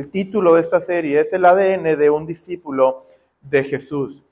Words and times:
el 0.00 0.10
título 0.10 0.54
de 0.54 0.62
esta 0.62 0.80
serie 0.80 1.20
es 1.20 1.34
el 1.34 1.44
ADN 1.44 1.98
de 1.98 2.08
un 2.08 2.24
discípulo 2.24 3.06
de 3.42 3.64
Jesús. 3.64 4.24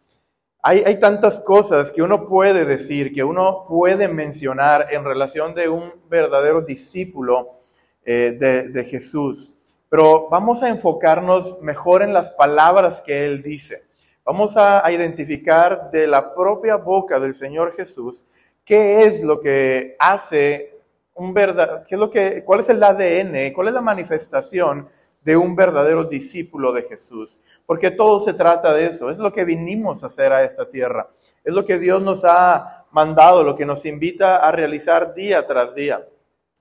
Hay, 0.62 0.82
hay, 0.84 0.98
tantas 0.98 1.40
cosas 1.40 1.90
que 1.90 2.00
uno 2.00 2.26
puede 2.26 2.64
decir, 2.64 3.12
que 3.12 3.22
uno 3.22 3.66
puede 3.68 4.08
mencionar 4.08 4.86
en 4.90 5.04
relación 5.04 5.54
de 5.54 5.68
un 5.68 5.92
verdadero 6.08 6.62
discípulo 6.62 7.50
eh, 8.02 8.34
de, 8.40 8.70
de 8.70 8.84
Jesús. 8.84 9.58
Pero 9.90 10.28
vamos 10.30 10.62
a 10.62 10.70
enfocarnos 10.70 11.60
mejor 11.60 12.00
en 12.00 12.14
las 12.14 12.30
palabras 12.30 13.02
que 13.02 13.26
Él 13.26 13.42
dice. 13.42 13.84
Vamos 14.24 14.56
a, 14.56 14.90
identificar 14.90 15.90
de 15.90 16.06
la 16.06 16.34
propia 16.34 16.76
boca 16.76 17.20
del 17.20 17.34
Señor 17.34 17.74
Jesús 17.74 18.24
qué 18.64 19.04
es 19.04 19.22
lo 19.22 19.38
que 19.38 19.96
hace 19.98 20.78
un 21.14 21.34
verdad, 21.34 21.84
qué 21.86 21.94
es 21.94 21.98
lo 21.98 22.10
que, 22.10 22.42
cuál 22.44 22.60
es 22.60 22.68
el 22.70 22.82
ADN, 22.82 23.52
cuál 23.54 23.68
es 23.68 23.74
la 23.74 23.80
manifestación 23.82 24.88
de 25.22 25.36
un 25.36 25.56
verdadero 25.56 26.04
discípulo 26.04 26.72
de 26.72 26.82
Jesús. 26.82 27.40
Porque 27.66 27.90
todo 27.90 28.20
se 28.20 28.34
trata 28.34 28.72
de 28.74 28.86
eso, 28.86 29.10
es 29.10 29.18
lo 29.18 29.32
que 29.32 29.44
vinimos 29.44 30.02
a 30.02 30.06
hacer 30.06 30.32
a 30.32 30.44
esta 30.44 30.70
tierra, 30.70 31.08
es 31.44 31.54
lo 31.54 31.64
que 31.64 31.78
Dios 31.78 32.02
nos 32.02 32.24
ha 32.24 32.86
mandado, 32.90 33.42
lo 33.42 33.56
que 33.56 33.66
nos 33.66 33.84
invita 33.86 34.36
a 34.36 34.52
realizar 34.52 35.14
día 35.14 35.46
tras 35.46 35.74
día. 35.74 36.06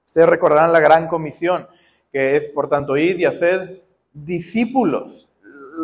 Ustedes 0.05 0.29
recordarán 0.29 0.71
la 0.71 0.79
gran 0.79 1.07
comisión, 1.07 1.67
que 2.11 2.35
es, 2.35 2.47
por 2.47 2.69
tanto, 2.69 2.95
id 2.97 3.17
y 3.17 3.25
hacer 3.25 3.83
discípulos. 4.13 5.31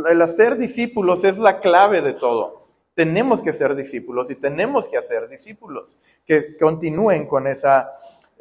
El 0.09 0.21
hacer 0.21 0.57
discípulos 0.57 1.23
es 1.23 1.37
la 1.37 1.59
clave 1.59 2.01
de 2.01 2.13
todo. 2.13 2.63
Tenemos 2.95 3.41
que 3.41 3.53
ser 3.53 3.75
discípulos 3.75 4.29
y 4.29 4.35
tenemos 4.35 4.87
que 4.87 4.97
hacer 4.97 5.27
discípulos 5.27 5.97
que 6.25 6.55
continúen 6.57 7.25
con 7.25 7.47
esa 7.47 7.91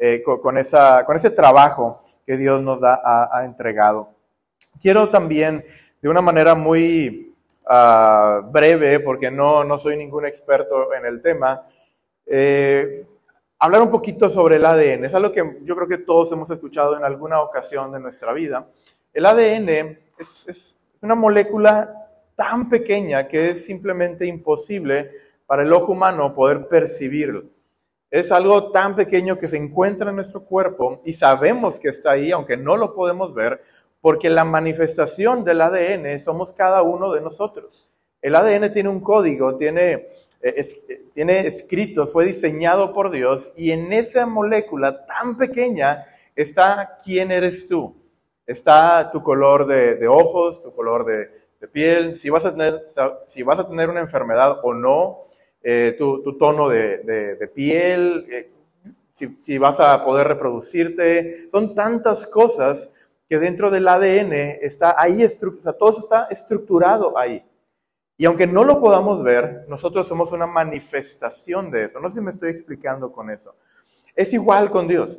eh, 0.05 0.20
con, 0.20 0.58
esa, 0.58 1.05
con 1.05 1.14
ese 1.14 1.30
trabajo 1.30 2.00
que 2.27 2.36
Dios 2.36 2.61
nos 2.61 2.83
ha, 2.83 3.44
entregado. 3.44 4.08
Quiero 4.80 5.08
también, 5.10 5.64
de 6.00 6.08
una 6.08 6.20
manera 6.20 6.54
muy 6.54 7.34
ah, 7.66 8.40
breve, 8.50 9.00
porque 9.00 9.30
no, 9.30 9.64
no 9.64 9.78
soy 9.78 9.96
ningún 9.96 10.26
experto 10.26 10.92
en 10.94 11.06
el 11.06 11.22
tema, 11.22 11.62
eh, 12.26 13.04
hablar 13.58 13.82
un 13.82 13.90
poquito 13.90 14.28
sobre 14.30 14.56
el 14.56 14.66
ADN. 14.66 15.04
Es 15.04 15.14
algo 15.14 15.32
que 15.32 15.58
yo 15.62 15.76
creo 15.76 15.88
que 15.88 15.98
todos 15.98 16.32
hemos 16.32 16.50
escuchado 16.50 16.96
en 16.96 17.04
alguna 17.04 17.40
ocasión 17.40 17.92
de 17.92 18.00
nuestra 18.00 18.32
vida. 18.32 18.66
El 19.12 19.26
ADN 19.26 19.68
es, 20.18 20.48
es 20.48 20.82
una 21.00 21.14
molécula 21.14 22.02
tan 22.34 22.68
pequeña 22.68 23.28
que 23.28 23.50
es 23.50 23.64
simplemente 23.64 24.26
imposible 24.26 25.10
para 25.46 25.62
el 25.62 25.72
ojo 25.72 25.92
humano 25.92 26.34
poder 26.34 26.66
percibirlo. 26.66 27.44
Es 28.10 28.30
algo 28.30 28.70
tan 28.70 28.94
pequeño 28.94 29.38
que 29.38 29.48
se 29.48 29.56
encuentra 29.56 30.10
en 30.10 30.16
nuestro 30.16 30.44
cuerpo 30.44 31.00
y 31.04 31.12
sabemos 31.12 31.78
que 31.78 31.88
está 31.88 32.12
ahí, 32.12 32.30
aunque 32.30 32.56
no 32.56 32.76
lo 32.76 32.94
podemos 32.94 33.32
ver, 33.34 33.62
porque 34.03 34.28
la 34.28 34.45
manifestación 34.45 35.45
del 35.45 35.62
ADN 35.62 36.19
somos 36.19 36.53
cada 36.53 36.83
uno 36.83 37.12
de 37.12 37.22
nosotros. 37.22 37.89
El 38.20 38.34
ADN 38.34 38.72
tiene 38.72 38.89
un 38.89 39.00
código, 39.00 39.56
tiene, 39.56 40.08
eh, 40.42 40.64
tiene 41.14 41.47
escrito, 41.47 42.06
fue 42.06 42.27
diseñado 42.27 42.92
por 42.92 43.11
Dios 43.11 43.55
y 43.56 43.70
en 43.70 43.92
esa 43.92 44.27
molécula 44.27 45.06
tan 45.06 45.36
pequeña 45.36 46.05
está 46.36 46.98
quién 47.05 47.30
eres 47.30 47.69
tú. 47.69 47.97
Está 48.45 49.11
tu 49.12 49.23
color 49.23 49.67
de, 49.67 50.06
ojos, 50.08 50.62
tu 50.62 50.75
color 50.75 51.06
de, 51.06 51.30
piel, 51.69 52.17
si 52.17 52.28
vas, 52.28 52.45
a 52.45 52.50
tener, 52.50 52.83
si 53.27 53.45
vas 53.45 53.61
a 53.61 53.69
tener 53.69 53.89
una 53.89 54.00
enfermedad 54.00 54.58
o 54.64 54.75
no, 54.75 55.28
eh, 55.62 55.95
tu, 55.97 56.36
tono 56.36 56.69
de, 56.69 57.50
piel, 57.55 58.27
eh, 58.28 58.50
si, 59.12 59.58
vas 59.58 59.78
a 59.78 60.05
poder 60.05 60.27
reproducirte. 60.27 61.48
Son 61.51 61.74
tantas 61.77 62.27
cosas 62.27 62.92
que 63.32 63.38
dentro 63.38 63.70
del 63.70 63.88
ADN 63.88 64.34
está 64.60 64.94
ahí, 65.00 65.24
o 65.24 65.72
todo 65.72 65.88
eso 65.88 66.00
está 66.00 66.24
estructurado 66.30 67.16
ahí. 67.16 67.42
Y 68.18 68.26
aunque 68.26 68.46
no 68.46 68.62
lo 68.62 68.78
podamos 68.78 69.22
ver, 69.22 69.64
nosotros 69.68 70.06
somos 70.06 70.32
una 70.32 70.46
manifestación 70.46 71.70
de 71.70 71.84
eso. 71.84 71.98
No 71.98 72.10
sé 72.10 72.16
si 72.16 72.20
me 72.20 72.30
estoy 72.30 72.50
explicando 72.50 73.10
con 73.10 73.30
eso. 73.30 73.56
Es 74.14 74.34
igual 74.34 74.70
con 74.70 74.86
Dios. 74.86 75.18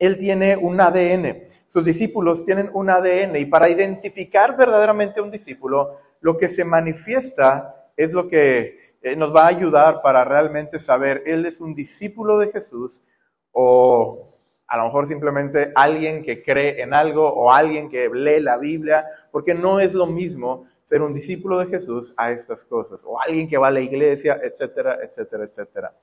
Él 0.00 0.18
tiene 0.18 0.56
un 0.56 0.80
ADN, 0.80 1.44
sus 1.68 1.84
discípulos 1.84 2.44
tienen 2.44 2.68
un 2.74 2.90
ADN 2.90 3.36
y 3.36 3.44
para 3.44 3.68
identificar 3.68 4.56
verdaderamente 4.56 5.20
a 5.20 5.22
un 5.22 5.30
discípulo, 5.30 5.94
lo 6.20 6.36
que 6.38 6.48
se 6.48 6.64
manifiesta 6.64 7.92
es 7.96 8.12
lo 8.12 8.26
que 8.26 8.96
eh, 9.02 9.14
nos 9.14 9.32
va 9.32 9.44
a 9.44 9.50
ayudar 9.50 10.02
para 10.02 10.24
realmente 10.24 10.80
saber, 10.80 11.22
él 11.26 11.46
es 11.46 11.60
un 11.60 11.76
discípulo 11.76 12.38
de 12.38 12.50
Jesús 12.50 13.04
o 13.52 14.35
a 14.66 14.76
lo 14.76 14.84
mejor 14.84 15.06
simplemente 15.06 15.72
alguien 15.74 16.22
que 16.22 16.42
cree 16.42 16.80
en 16.82 16.94
algo 16.94 17.28
o 17.28 17.52
alguien 17.52 17.88
que 17.88 18.08
lee 18.12 18.40
la 18.40 18.58
Biblia, 18.58 19.04
porque 19.30 19.54
no 19.54 19.80
es 19.80 19.94
lo 19.94 20.06
mismo 20.06 20.66
ser 20.84 21.02
un 21.02 21.14
discípulo 21.14 21.58
de 21.58 21.66
Jesús 21.66 22.14
a 22.16 22.30
estas 22.30 22.64
cosas, 22.64 23.02
o 23.04 23.20
alguien 23.20 23.48
que 23.48 23.58
va 23.58 23.68
a 23.68 23.72
la 23.72 23.80
iglesia, 23.80 24.40
etcétera, 24.42 24.98
etcétera, 25.02 25.44
etcétera. 25.44 25.94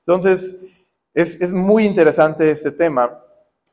Entonces, 0.00 0.64
es, 1.14 1.40
es 1.40 1.52
muy 1.52 1.84
interesante 1.84 2.50
este 2.50 2.70
tema 2.70 3.22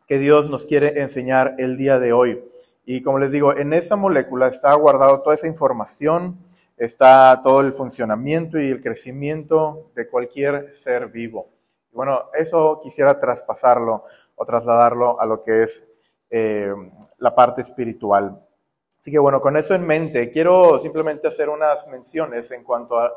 que 0.07 0.17
Dios 0.17 0.49
nos 0.49 0.65
quiere 0.65 1.01
enseñar 1.01 1.55
el 1.57 1.77
día 1.77 1.99
de 1.99 2.13
hoy. 2.13 2.43
Y 2.85 3.01
como 3.01 3.19
les 3.19 3.31
digo, 3.31 3.55
en 3.57 3.73
esa 3.73 3.95
molécula 3.95 4.47
está 4.47 4.73
guardado 4.75 5.21
toda 5.21 5.35
esa 5.35 5.47
información 5.47 6.37
está 6.77 7.39
todo 7.43 7.61
el 7.61 7.73
funcionamiento 7.73 8.59
y 8.59 8.69
el 8.69 8.81
crecimiento 8.81 9.91
de 9.95 10.07
cualquier 10.07 10.73
ser 10.73 11.07
vivo. 11.07 11.49
Bueno, 11.95 12.29
eso 12.33 12.79
quisiera 12.83 13.17
traspasarlo 13.17 14.03
o 14.35 14.45
trasladarlo 14.45 15.19
a 15.19 15.25
lo 15.25 15.41
que 15.41 15.63
es 15.63 15.83
eh, 16.29 16.73
la 17.17 17.33
parte 17.33 17.61
espiritual. 17.61 18.45
Así 18.99 19.11
que 19.11 19.19
bueno, 19.19 19.41
con 19.41 19.57
eso 19.57 19.73
en 19.73 19.87
mente, 19.87 20.29
quiero 20.29 20.77
simplemente 20.79 21.27
hacer 21.27 21.49
unas 21.49 21.87
menciones 21.87 22.51
en 22.51 22.63
cuanto 22.63 22.99
a, 22.99 23.11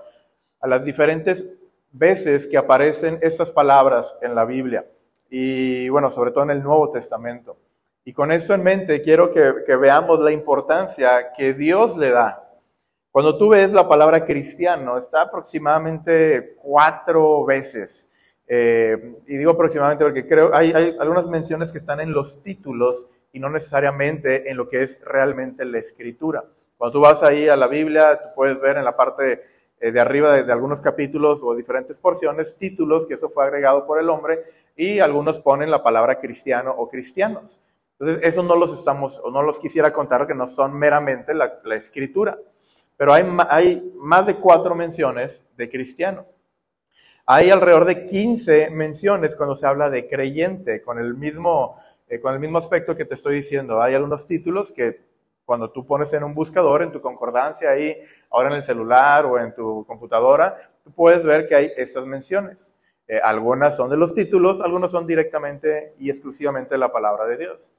las 0.62 0.84
diferentes 0.84 1.54
veces 1.92 2.46
que 2.46 2.56
aparecen 2.56 3.18
estas 3.22 3.50
palabras 3.50 4.18
en 4.22 4.34
la 4.34 4.44
Biblia 4.44 4.86
y 5.30 5.88
bueno, 5.88 6.10
sobre 6.10 6.30
todo 6.30 6.44
en 6.44 6.50
el 6.50 6.62
Nuevo 6.62 6.90
Testamento. 6.90 7.58
Y 8.04 8.12
con 8.12 8.32
esto 8.32 8.54
en 8.54 8.62
mente 8.62 9.02
quiero 9.02 9.30
que, 9.30 9.64
que 9.66 9.76
veamos 9.76 10.20
la 10.20 10.32
importancia 10.32 11.32
que 11.36 11.52
Dios 11.52 11.96
le 11.96 12.10
da 12.10 12.48
cuando 13.10 13.36
tú 13.36 13.48
ves 13.48 13.72
la 13.72 13.88
palabra 13.88 14.24
cristiano, 14.24 14.96
está 14.96 15.22
aproximadamente 15.22 16.54
cuatro 16.56 17.44
veces. 17.44 18.10
Eh, 18.48 19.16
y 19.26 19.36
digo 19.36 19.52
aproximadamente 19.52 20.04
porque 20.04 20.26
creo 20.26 20.54
hay, 20.54 20.72
hay 20.72 20.96
algunas 20.98 21.26
menciones 21.28 21.70
que 21.70 21.76
están 21.76 22.00
en 22.00 22.12
los 22.12 22.42
títulos 22.42 23.10
y 23.30 23.40
no 23.40 23.50
necesariamente 23.50 24.50
en 24.50 24.56
lo 24.56 24.68
que 24.68 24.82
es 24.82 25.02
realmente 25.04 25.64
la 25.64 25.78
escritura. 25.78 26.44
Cuando 26.76 26.92
tú 26.92 27.00
vas 27.02 27.22
ahí 27.22 27.48
a 27.48 27.56
la 27.56 27.66
Biblia, 27.66 28.18
tú 28.18 28.28
puedes 28.34 28.60
ver 28.60 28.78
en 28.78 28.84
la 28.84 28.96
parte 28.96 29.42
eh, 29.80 29.92
de 29.92 30.00
arriba 30.00 30.42
de, 30.42 30.50
algunos 30.52 30.80
capítulos 30.80 31.42
o 31.42 31.54
diferentes 31.54 32.00
porciones, 32.00 32.56
títulos, 32.56 33.06
que 33.06 33.14
eso 33.14 33.28
fue 33.28 33.44
agregado 33.44 33.86
por 33.86 33.98
el 33.98 34.08
hombre, 34.08 34.40
y 34.76 35.00
algunos 35.00 35.40
ponen 35.40 35.70
la 35.70 35.82
palabra 35.82 36.20
cristiano 36.20 36.74
o 36.76 36.88
cristianos. 36.88 37.60
Entonces, 37.98 38.24
eso 38.24 38.42
no 38.42 38.54
los 38.54 38.72
estamos, 38.72 39.20
o 39.22 39.30
no 39.30 39.42
los 39.42 39.58
quisiera 39.58 39.92
contar, 39.92 40.26
que 40.26 40.34
no 40.34 40.46
son 40.46 40.78
meramente 40.78 41.34
la, 41.34 41.60
la 41.64 41.74
escritura 41.74 42.38
pero 42.98 43.14
hay, 43.14 43.24
hay 43.48 43.92
más 43.96 44.26
de 44.26 44.34
cuatro 44.34 44.74
menciones 44.74 45.46
de 45.56 45.70
cristiano. 45.70 46.26
Hay 47.30 47.50
alrededor 47.50 47.84
de 47.84 48.06
15 48.06 48.70
menciones 48.70 49.36
cuando 49.36 49.54
se 49.54 49.66
habla 49.66 49.90
de 49.90 50.08
creyente, 50.08 50.80
con 50.80 50.98
el 50.98 51.12
mismo, 51.12 51.76
eh, 52.08 52.20
con 52.20 52.32
el 52.32 52.40
mismo 52.40 52.56
aspecto 52.56 52.96
que 52.96 53.04
te 53.04 53.12
estoy 53.12 53.34
diciendo. 53.34 53.82
Hay 53.82 53.94
algunos 53.94 54.24
títulos 54.24 54.72
que 54.72 55.02
cuando 55.44 55.70
tú 55.70 55.84
pones 55.84 56.10
en 56.14 56.24
un 56.24 56.32
buscador, 56.32 56.80
en 56.80 56.90
tu 56.90 57.02
concordancia 57.02 57.68
ahí, 57.68 57.98
ahora 58.30 58.48
en 58.48 58.54
el 58.56 58.62
celular 58.62 59.26
o 59.26 59.38
en 59.38 59.54
tu 59.54 59.84
computadora, 59.84 60.56
tú 60.82 60.90
puedes 60.90 61.22
ver 61.22 61.46
que 61.46 61.54
hay 61.54 61.70
estas 61.76 62.06
menciones. 62.06 62.74
Eh, 63.06 63.20
algunas 63.22 63.76
son 63.76 63.90
de 63.90 63.98
los 63.98 64.14
títulos, 64.14 64.62
algunos 64.62 64.90
son 64.90 65.06
directamente 65.06 65.92
y 65.98 66.08
exclusivamente 66.08 66.78
la 66.78 66.90
palabra 66.90 67.26
de 67.26 67.36
Dios. 67.36 67.70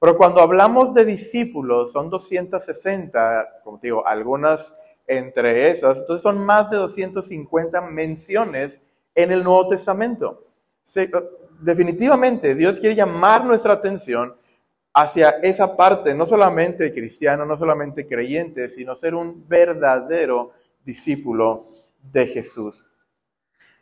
Pero 0.00 0.16
cuando 0.16 0.40
hablamos 0.40 0.94
de 0.94 1.04
discípulos, 1.04 1.92
son 1.92 2.10
260, 2.10 3.60
como 3.62 3.78
te 3.78 3.86
digo, 3.86 4.04
algunas 4.04 4.96
entre 5.06 5.70
esas, 5.70 6.00
entonces 6.00 6.24
son 6.24 6.44
más 6.44 6.70
de 6.70 6.78
250 6.78 7.80
menciones 7.82 8.82
en 9.16 9.32
el 9.32 9.42
Nuevo 9.42 9.68
Testamento. 9.68 10.44
definitivamente 11.60 12.54
Dios 12.54 12.78
quiere 12.78 12.94
llamar 12.94 13.44
nuestra 13.44 13.72
atención 13.72 14.36
hacia 14.92 15.30
esa 15.42 15.76
parte, 15.76 16.14
no 16.14 16.26
solamente 16.26 16.92
cristiano, 16.92 17.44
no 17.44 17.56
solamente 17.56 18.06
creyente, 18.06 18.68
sino 18.68 18.94
ser 18.94 19.14
un 19.14 19.46
verdadero 19.48 20.52
discípulo 20.84 21.66
de 22.00 22.26
Jesús. 22.26 22.86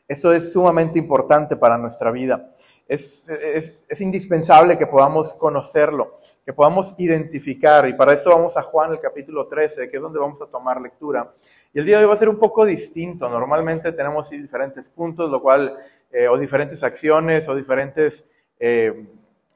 Eso 0.07 0.33
es 0.33 0.53
sumamente 0.53 0.99
importante 0.99 1.57
para 1.57 1.79
nuestra 1.79 2.11
vida 2.11 2.51
es, 2.89 4.01
indispensable 4.01 4.77
que 4.77 4.87
podamos 4.87 5.33
conocerlo, 5.35 6.17
que 6.45 6.53
podamos 6.53 6.95
identificar. 6.99 7.89
Y 7.89 7.95
para 7.95 8.13
esto 8.13 8.31
vamos 8.31 8.57
a 8.57 8.63
Juan, 8.63 8.93
el 8.93 9.01
capítulo 9.01 9.47
13, 9.47 9.91
que 9.91 9.97
es 9.97 10.03
donde 10.03 10.19
vamos 10.19 10.41
a 10.43 10.47
tomar 10.47 10.81
lectura. 10.81 11.33
Y 11.73 11.79
el 11.79 11.87
día 11.87 11.99
de 11.99 12.05
hoy 12.05 12.09
va 12.09 12.15
a 12.15 12.19
ser 12.19 12.29
un 12.29 12.39
poco 12.39 12.65
distinto. 12.65 13.29
Normalmente 13.29 13.93
tenemos 13.93 14.31
diferentes 14.31 14.91
puntos, 14.91 15.31
lo 15.31 15.41
cual, 15.41 15.75
eh, 16.11 16.29
o 16.29 16.37
diferentes 16.39 16.83
acciones, 16.83 17.49
o 17.49 17.55
diferentes 17.55 18.29
eh, 18.59 19.09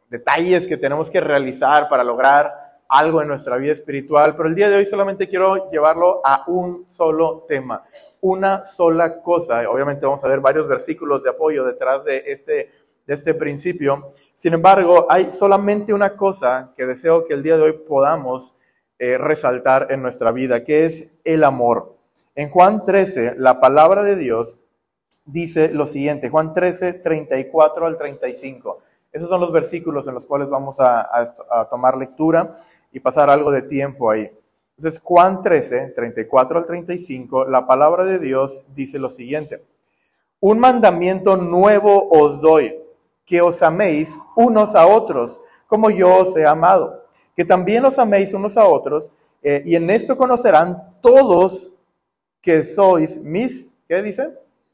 detalles 0.08 0.66
que 0.66 0.76
tenemos 0.76 1.10
que 1.10 1.20
realizar 1.20 1.88
para 1.88 2.02
lograr 2.02 2.67
algo 2.88 3.20
en 3.20 3.28
nuestra 3.28 3.56
vida 3.56 3.72
espiritual, 3.72 4.34
pero 4.34 4.48
el 4.48 4.54
día 4.54 4.70
de 4.70 4.76
hoy 4.76 4.86
solamente 4.86 5.28
quiero 5.28 5.70
llevarlo 5.70 6.20
a 6.24 6.44
un 6.46 6.88
solo 6.88 7.44
tema, 7.46 7.84
una 8.20 8.64
sola 8.64 9.20
cosa. 9.20 9.68
Obviamente 9.70 10.06
vamos 10.06 10.24
a 10.24 10.28
ver 10.28 10.40
varios 10.40 10.66
versículos 10.66 11.22
de 11.22 11.30
apoyo 11.30 11.64
detrás 11.64 12.04
de 12.04 12.24
este, 12.26 12.70
de 13.06 13.14
este 13.14 13.34
principio. 13.34 14.08
Sin 14.34 14.54
embargo, 14.54 15.06
hay 15.10 15.30
solamente 15.30 15.92
una 15.92 16.16
cosa 16.16 16.72
que 16.76 16.86
deseo 16.86 17.26
que 17.26 17.34
el 17.34 17.42
día 17.42 17.56
de 17.56 17.62
hoy 17.62 17.72
podamos 17.72 18.56
eh, 18.98 19.18
resaltar 19.18 19.88
en 19.90 20.02
nuestra 20.02 20.32
vida, 20.32 20.64
que 20.64 20.86
es 20.86 21.14
el 21.24 21.44
amor. 21.44 21.94
En 22.34 22.48
Juan 22.48 22.84
13, 22.84 23.34
la 23.36 23.60
palabra 23.60 24.02
de 24.02 24.16
Dios 24.16 24.60
dice 25.24 25.70
lo 25.72 25.86
siguiente, 25.86 26.30
Juan 26.30 26.54
13, 26.54 26.94
34 26.94 27.86
al 27.86 27.96
35. 27.96 28.78
Esos 29.12 29.28
son 29.28 29.40
los 29.40 29.52
versículos 29.52 30.06
en 30.06 30.14
los 30.14 30.26
cuales 30.26 30.50
vamos 30.50 30.80
a, 30.80 31.08
tomar 31.70 31.96
lectura 31.96 32.54
y 32.98 33.00
pasar 33.00 33.30
algo 33.30 33.52
de 33.52 33.62
tiempo 33.62 34.10
ahí. 34.10 34.28
Entonces, 34.76 35.00
Juan 35.02 35.40
13, 35.40 35.92
34 35.94 36.58
al 36.58 36.66
35, 36.66 37.44
la 37.44 37.64
palabra 37.64 38.04
de 38.04 38.18
Dios 38.18 38.64
dice 38.74 38.98
lo 38.98 39.08
siguiente. 39.08 39.64
Un 40.40 40.58
mandamiento 40.58 41.36
nuevo 41.36 42.08
os 42.10 42.40
doy, 42.40 42.76
que 43.24 43.40
os 43.40 43.62
améis 43.62 44.18
unos 44.36 44.74
a 44.74 44.86
otros, 44.86 45.40
como 45.68 45.90
yo 45.90 46.22
os 46.22 46.36
he 46.36 46.44
amado. 46.44 47.04
Que 47.36 47.44
también 47.44 47.84
os 47.84 47.98
améis 48.00 48.34
unos 48.34 48.56
a 48.56 48.66
otros, 48.66 49.12
eh, 49.42 49.62
y 49.64 49.76
en 49.76 49.90
esto 49.90 50.16
conocerán 50.16 50.96
todos 51.00 51.76
que 52.40 52.64
sois 52.64 53.22
mis, 53.22 53.70
¿qué 53.88 54.02
dice? 54.02 54.30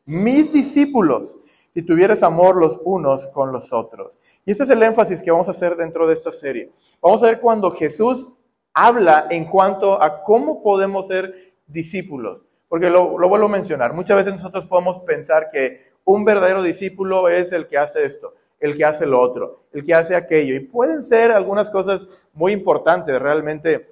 Mis 0.07 0.53
discípulos 0.53 1.41
si 1.75 1.83
tuvieras 1.83 2.23
amor 2.23 2.57
los 2.57 2.81
unos 2.85 3.27
con 3.27 3.53
los 3.53 3.73
otros. 3.73 4.17
Y 4.47 4.53
ese 4.53 4.63
es 4.63 4.71
el 4.71 4.83
énfasis 4.83 5.23
que 5.23 5.33
vamos 5.33 5.49
a 5.49 5.51
hacer 5.51 5.75
dentro 5.75 6.07
de 6.07 6.15
esta 6.15 6.31
serie. 6.31 6.71
Vamos 7.03 7.23
a 7.23 7.27
ver 7.27 7.41
cuando 7.41 7.73
Jesús 7.73 8.37
habla 8.73 9.27
en 9.31 9.45
cuanto 9.47 10.01
a 10.01 10.23
cómo 10.23 10.63
podemos 10.63 11.09
ser 11.09 11.35
discípulos. 11.67 12.45
Porque 12.69 12.91
lo, 12.91 13.19
lo, 13.19 13.29
vuelvo 13.29 13.47
a 13.47 13.51
mencionar, 13.51 13.93
muchas 13.93 14.17
veces 14.17 14.33
nosotros 14.33 14.67
podemos 14.67 15.01
pensar 15.01 15.49
que 15.53 15.79
un 16.05 16.25
verdadero 16.25 16.63
discípulo 16.63 17.29
es 17.29 17.53
el 17.53 17.67
que 17.67 17.77
hace 17.77 18.05
esto, 18.05 18.35
el 18.61 18.77
que 18.77 18.85
hace 18.85 19.07
lo 19.07 19.21
otro, 19.21 19.65
el 19.73 19.85
que 19.85 19.95
hace 19.95 20.15
aquello. 20.15 20.55
Y 20.55 20.61
pueden 20.61 21.03
ser 21.03 21.33
algunas 21.33 21.71
cosas 21.71 22.07
muy 22.33 22.53
importantes 22.53 23.21
realmente 23.21 23.89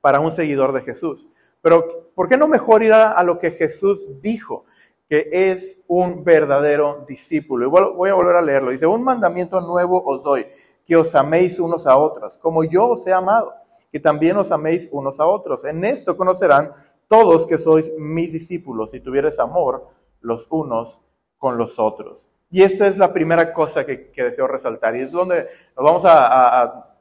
para 0.00 0.20
un 0.20 0.30
seguidor 0.30 0.72
de 0.72 0.82
Jesús. 0.82 1.28
Pero 1.60 2.12
¿por 2.14 2.28
qué 2.28 2.36
no 2.36 2.46
mejor 2.46 2.84
ir 2.84 2.92
a 2.92 3.20
lo 3.24 3.40
que 3.40 3.50
Jesús 3.50 4.20
dijo? 4.22 4.64
Que 5.08 5.28
es 5.30 5.84
un 5.86 6.24
verdadero 6.24 7.04
discípulo. 7.06 7.66
Y 7.66 7.70
voy 7.70 8.10
a 8.10 8.14
volver 8.14 8.36
a 8.36 8.42
leerlo. 8.42 8.70
Dice, 8.70 8.86
un 8.86 9.04
mandamiento 9.04 9.60
nuevo 9.60 10.02
os 10.04 10.22
doy, 10.22 10.46
que 10.84 10.96
os 10.96 11.14
améis 11.14 11.58
unos 11.60 11.86
a 11.86 11.96
otros, 11.96 12.38
como 12.38 12.64
yo 12.64 12.90
os 12.90 13.06
he 13.06 13.12
amado, 13.12 13.54
que 13.92 14.00
también 14.00 14.36
os 14.36 14.50
améis 14.50 14.88
unos 14.92 15.20
a 15.20 15.26
otros. 15.26 15.64
En 15.64 15.84
esto 15.84 16.16
conocerán 16.16 16.72
todos 17.08 17.46
que 17.46 17.58
sois 17.58 17.92
mis 17.98 18.32
discípulos, 18.32 18.90
si 18.90 19.00
tuvieres 19.00 19.38
amor 19.38 19.88
los 20.20 20.48
unos 20.50 21.02
con 21.38 21.56
los 21.56 21.78
otros. 21.78 22.28
Y 22.50 22.62
esa 22.62 22.86
es 22.86 22.98
la 22.98 23.12
primera 23.12 23.52
cosa 23.52 23.84
que, 23.84 24.10
deseo 24.16 24.46
resaltar. 24.46 24.96
Y 24.96 25.02
es 25.02 25.12
donde 25.12 25.46
nos 25.76 25.84
vamos 25.84 26.02
a, 26.06 26.92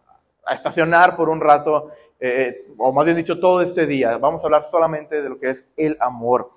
estacionar 0.52 1.16
por 1.16 1.28
un 1.28 1.42
rato, 1.42 1.90
eh, 2.20 2.68
o 2.78 2.92
más 2.94 3.06
bien 3.06 3.18
dicho, 3.18 3.40
todo 3.40 3.62
este 3.62 3.88
día. 3.88 4.20
Vamos 4.20 4.44
a 4.44 4.48
hablar 4.48 4.64
solamente 4.64 5.24
de 5.24 5.30
lo 5.30 5.40
que 5.40 5.50
es 5.50 5.72
el 5.76 5.98
amor 6.00 6.52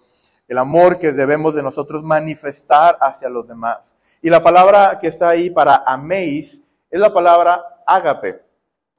el 0.49 0.59
amor 0.59 0.99
que 0.99 1.13
debemos 1.13 1.55
de 1.55 1.63
nosotros 1.63 2.03
manifestar 2.03 2.97
hacia 3.01 3.29
los 3.29 3.49
demás. 3.49 4.19
Y 4.23 4.31
la 4.31 4.43
palabra 4.43 4.99
que 5.01 5.09
está 5.09 5.29
ahí 5.29 5.51
para 5.51 5.85
améis 5.87 6.65
es 6.91 6.99
la 6.99 7.13
palabra 7.13 7.63
ágape. 7.87 8.41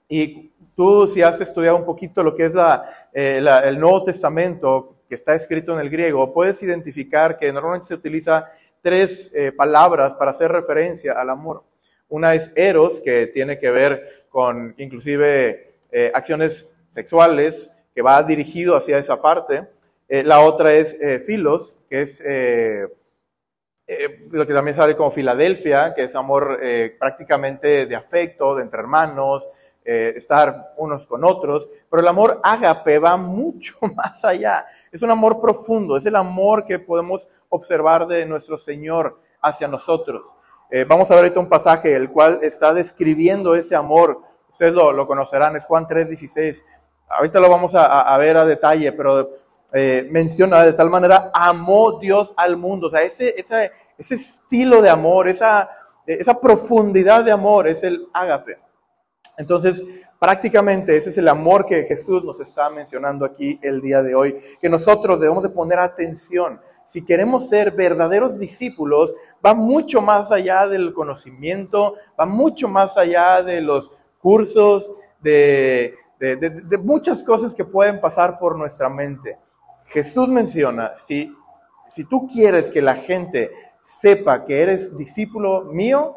Y 0.07 0.51
tú 0.75 1.07
si 1.07 1.21
has 1.21 1.41
estudiado 1.41 1.75
un 1.75 1.85
poquito 1.85 2.23
lo 2.23 2.35
que 2.35 2.45
es 2.45 2.53
eh, 3.13 3.43
el 3.65 3.79
Nuevo 3.79 4.03
Testamento, 4.03 4.95
que 5.09 5.15
está 5.15 5.33
escrito 5.33 5.73
en 5.73 5.79
el 5.79 5.89
griego, 5.89 6.31
puedes 6.31 6.61
identificar 6.61 7.35
que 7.35 7.51
normalmente 7.51 7.87
se 7.87 7.95
utiliza 7.95 8.47
tres 8.81 9.31
eh, 9.33 9.51
palabras 9.51 10.15
para 10.15 10.31
hacer 10.31 10.51
referencia 10.51 11.13
al 11.13 11.31
amor. 11.31 11.63
Una 12.07 12.33
es 12.35 12.53
eros, 12.55 12.99
que 12.99 13.27
tiene 13.27 13.57
que 13.57 13.71
ver 13.71 14.25
con 14.29 14.75
inclusive 14.77 15.77
eh, 15.91 16.11
acciones 16.13 16.73
sexuales, 16.89 17.75
que 17.93 18.01
va 18.01 18.21
dirigido 18.23 18.75
hacia 18.75 18.97
esa 18.97 19.21
parte. 19.21 19.67
Eh, 20.11 20.23
la 20.23 20.41
otra 20.41 20.73
es 20.73 20.99
eh, 20.99 21.19
Filos, 21.19 21.77
que 21.87 22.01
es 22.01 22.23
eh, 22.25 22.87
lo 24.31 24.45
que 24.47 24.53
también 24.53 24.75
sale 24.75 24.95
como 24.95 25.11
Filadelfia, 25.11 25.93
que 25.93 26.03
es 26.03 26.15
amor 26.15 26.59
prácticamente 26.99 27.87
de 27.87 27.95
afecto, 27.95 28.55
de 28.55 28.61
entre 28.61 28.81
hermanos, 28.81 29.47
estar 29.83 30.75
unos 30.77 31.07
con 31.07 31.23
otros. 31.23 31.67
Pero 31.89 32.01
el 32.01 32.07
amor 32.07 32.39
ágape 32.43 32.99
va 32.99 33.17
mucho 33.17 33.77
más 33.95 34.23
allá. 34.25 34.67
Es 34.91 35.01
un 35.01 35.09
amor 35.09 35.41
profundo, 35.41 35.97
es 35.97 36.05
el 36.05 36.15
amor 36.15 36.65
que 36.65 36.77
podemos 36.77 37.27
observar 37.49 38.05
de 38.05 38.27
nuestro 38.27 38.59
Señor 38.59 39.19
hacia 39.41 39.67
nosotros. 39.67 40.35
vamos 40.87 41.09
a 41.09 41.15
ver 41.15 41.23
ahorita 41.23 41.39
un 41.39 41.49
pasaje, 41.49 41.95
el 41.95 42.11
cual 42.11 42.41
está 42.43 42.71
describiendo 42.75 43.55
ese 43.55 43.75
amor. 43.75 44.21
Ustedes 44.51 44.73
lo, 44.73 45.07
conocerán, 45.07 45.55
es 45.55 45.65
Juan 45.65 45.87
3:16. 45.87 46.63
Ahorita 47.07 47.39
lo 47.39 47.49
vamos 47.49 47.73
a 47.73 48.15
ver 48.19 48.37
a 48.37 48.45
detalle, 48.45 48.91
pero 48.91 49.31
eh, 49.73 50.07
menciona 50.09 50.63
de 50.63 50.73
tal 50.73 50.89
manera, 50.89 51.31
amó 51.33 51.99
Dios 51.99 52.33
al 52.37 52.57
mundo. 52.57 52.87
O 52.87 52.89
sea, 52.89 53.01
ese, 53.03 53.35
ese, 53.37 53.71
ese 53.97 54.15
estilo 54.15 54.81
de 54.81 54.89
amor, 54.89 55.27
esa, 55.27 55.69
esa 56.05 56.39
profundidad 56.39 57.23
de 57.23 57.31
amor 57.31 57.67
es 57.67 57.83
el 57.83 58.07
ágape. 58.13 58.57
Entonces, 59.37 59.85
prácticamente 60.19 60.97
ese 60.97 61.11
es 61.11 61.17
el 61.17 61.29
amor 61.29 61.65
que 61.65 61.83
Jesús 61.83 62.25
nos 62.25 62.41
está 62.41 62.69
mencionando 62.69 63.23
aquí 63.23 63.57
el 63.63 63.79
día 63.79 64.03
de 64.03 64.13
hoy, 64.13 64.35
que 64.59 64.67
nosotros 64.67 65.21
debemos 65.21 65.43
de 65.43 65.49
poner 65.49 65.79
atención. 65.79 66.59
Si 66.85 67.05
queremos 67.05 67.47
ser 67.47 67.71
verdaderos 67.71 68.37
discípulos, 68.37 69.13
va 69.45 69.53
mucho 69.53 70.01
más 70.01 70.33
allá 70.33 70.67
del 70.67 70.93
conocimiento, 70.93 71.95
va 72.19 72.25
mucho 72.25 72.67
más 72.67 72.97
allá 72.97 73.41
de 73.41 73.61
los 73.61 73.91
cursos, 74.19 74.91
de, 75.21 75.95
de, 76.19 76.35
de 76.35 76.77
muchas 76.79 77.23
cosas 77.23 77.55
que 77.55 77.63
pueden 77.63 78.01
pasar 78.01 78.39
por 78.39 78.57
nuestra 78.57 78.89
mente. 78.89 79.37
Jesús 79.89 80.27
menciona, 80.27 80.95
si, 80.95 81.35
si 81.87 82.05
tú 82.05 82.27
quieres 82.27 82.69
que 82.69 82.81
la 82.81 82.95
gente 82.95 83.51
sepa 83.81 84.45
que 84.45 84.61
eres 84.61 84.95
discípulo 84.95 85.65
mío, 85.65 86.15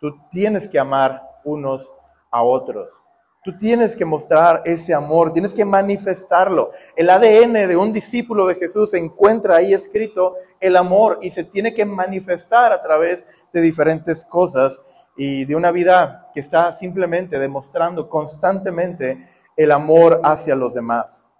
tú 0.00 0.16
tienes 0.30 0.66
que 0.66 0.78
amar 0.78 1.22
unos 1.44 1.92
a 2.30 2.42
otros. 2.42 3.02
Tú 3.44 3.56
tienes 3.56 3.96
que 3.96 4.04
mostrar 4.04 4.62
ese 4.64 4.94
amor, 4.94 5.32
tienes 5.32 5.52
que 5.52 5.64
manifestarlo. 5.64 6.70
El 6.94 7.10
ADN 7.10 7.68
de 7.68 7.76
un 7.76 7.92
discípulo 7.92 8.46
de 8.46 8.54
Jesús 8.54 8.90
se 8.90 8.98
encuentra 8.98 9.56
ahí 9.56 9.72
escrito 9.72 10.34
el 10.60 10.76
amor 10.76 11.18
y 11.22 11.30
se 11.30 11.42
tiene 11.42 11.74
que 11.74 11.84
manifestar 11.84 12.72
a 12.72 12.82
través 12.82 13.46
de 13.52 13.60
diferentes 13.60 14.24
cosas 14.24 14.82
y 15.16 15.44
de 15.44 15.56
una 15.56 15.72
vida 15.72 16.30
que 16.32 16.40
está 16.40 16.72
simplemente 16.72 17.38
demostrando 17.38 18.08
constantemente 18.08 19.20
el 19.56 19.72
amor 19.72 20.20
hacia 20.22 20.54
los 20.54 20.74
demás. 20.74 21.31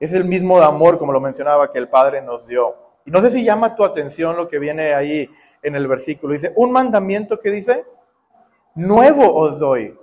Es 0.00 0.14
el 0.14 0.24
mismo 0.24 0.58
amor, 0.58 0.98
como 0.98 1.12
lo 1.12 1.20
mencionaba, 1.20 1.70
que 1.70 1.78
el 1.78 1.88
Padre 1.88 2.22
nos 2.22 2.46
dio. 2.46 2.74
Y 3.04 3.10
no 3.10 3.20
sé 3.20 3.30
si 3.30 3.44
llama 3.44 3.76
tu 3.76 3.84
atención 3.84 4.34
lo 4.34 4.48
que 4.48 4.58
viene 4.58 4.94
ahí 4.94 5.30
en 5.62 5.74
el 5.74 5.86
versículo. 5.86 6.32
Dice, 6.32 6.54
un 6.56 6.72
mandamiento 6.72 7.38
que 7.38 7.50
dice, 7.50 7.84
nuevo 8.74 9.34
os 9.34 9.58
doy. 9.58 9.94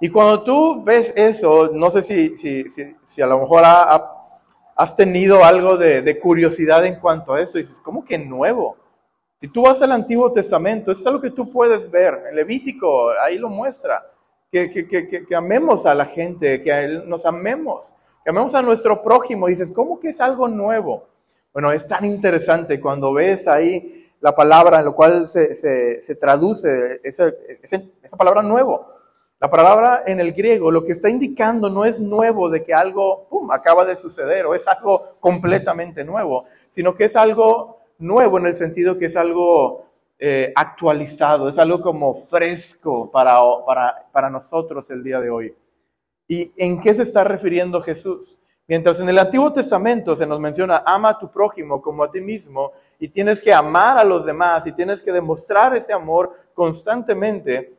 Y 0.00 0.08
cuando 0.08 0.42
tú 0.42 0.82
ves 0.82 1.12
eso, 1.16 1.70
no 1.72 1.90
sé 1.90 2.02
si, 2.02 2.36
si, 2.36 2.64
si, 3.04 3.22
a 3.22 3.26
lo 3.26 3.38
mejor 3.38 3.62
has 3.64 4.96
tenido 4.96 5.44
algo 5.44 5.76
de, 5.76 6.18
curiosidad 6.18 6.84
en 6.84 6.96
cuanto 6.96 7.34
a 7.34 7.40
eso. 7.40 7.58
dices, 7.58 7.80
¿cómo 7.80 8.04
que 8.04 8.18
nuevo? 8.18 8.76
Si 9.40 9.46
tú 9.46 9.62
vas 9.62 9.80
al 9.80 9.92
Antiguo 9.92 10.32
Testamento, 10.32 10.90
es 10.90 11.06
algo 11.06 11.20
que 11.20 11.30
tú 11.30 11.48
puedes 11.48 11.88
ver. 11.88 12.24
En 12.28 12.34
Levítico, 12.34 13.10
ahí 13.20 13.38
lo 13.38 13.48
muestra. 13.48 14.04
Que, 14.50 14.70
que, 14.70 14.86
que, 14.86 15.26
que 15.26 15.34
amemos 15.34 15.86
a 15.86 15.94
la 15.94 16.06
gente, 16.06 16.62
que 16.62 17.02
nos 17.06 17.26
amemos. 17.26 17.94
Llamemos 18.24 18.54
a 18.54 18.62
nuestro 18.62 19.02
prójimo. 19.02 19.48
Dices, 19.48 19.70
¿cómo 19.72 20.00
que 20.00 20.08
es 20.08 20.20
algo 20.20 20.48
nuevo? 20.48 21.04
Bueno, 21.52 21.72
es 21.72 21.86
tan 21.86 22.04
interesante 22.04 22.80
cuando 22.80 23.12
ves 23.12 23.46
ahí 23.46 24.10
la 24.20 24.34
palabra 24.34 24.78
en 24.78 24.86
la 24.86 24.90
cual 24.92 25.28
se, 25.28 25.54
se, 25.54 26.14
traduce 26.16 27.00
esa, 27.04 27.30
esa, 27.62 28.16
palabra 28.16 28.42
nuevo. 28.42 28.88
La 29.38 29.50
palabra 29.50 30.02
en 30.06 30.18
el 30.18 30.32
griego 30.32 30.70
lo 30.70 30.84
que 30.84 30.92
está 30.92 31.10
indicando 31.10 31.68
no 31.68 31.84
es 31.84 32.00
nuevo 32.00 32.48
de 32.48 32.64
que 32.64 32.72
algo 32.72 33.28
acaba 33.52 33.84
de 33.84 33.96
suceder 33.96 34.46
o 34.46 34.54
es 34.54 34.66
algo 34.66 35.02
completamente 35.20 36.04
nuevo, 36.04 36.46
sino 36.70 36.94
que 36.94 37.04
es 37.04 37.16
algo 37.16 37.78
nuevo 37.98 38.38
en 38.38 38.46
el 38.46 38.56
sentido 38.56 38.98
que 38.98 39.06
es 39.06 39.16
algo 39.16 39.84
eh, 40.18 40.52
actualizado, 40.56 41.48
es 41.48 41.58
algo 41.58 41.82
como 41.82 42.14
fresco 42.14 43.10
para, 43.10 43.38
para, 43.66 44.08
para 44.10 44.30
nosotros 44.30 44.90
el 44.90 45.04
día 45.04 45.20
de 45.20 45.28
hoy. 45.28 45.54
¿Y 46.26 46.52
en 46.56 46.80
qué 46.80 46.94
se 46.94 47.02
está 47.02 47.24
refiriendo 47.24 47.80
Jesús? 47.82 48.38
Mientras 48.66 48.98
en 48.98 49.08
el 49.08 49.18
Antiguo 49.18 49.52
Testamento 49.52 50.16
se 50.16 50.26
nos 50.26 50.40
menciona, 50.40 50.82
ama 50.86 51.10
a 51.10 51.18
tu 51.18 51.30
prójimo 51.30 51.82
como 51.82 52.02
a 52.02 52.10
ti 52.10 52.20
mismo, 52.20 52.72
y 52.98 53.08
tienes 53.08 53.42
que 53.42 53.52
amar 53.52 53.98
a 53.98 54.04
los 54.04 54.24
demás, 54.24 54.66
y 54.66 54.72
tienes 54.72 55.02
que 55.02 55.12
demostrar 55.12 55.76
ese 55.76 55.92
amor 55.92 56.32
constantemente, 56.54 57.76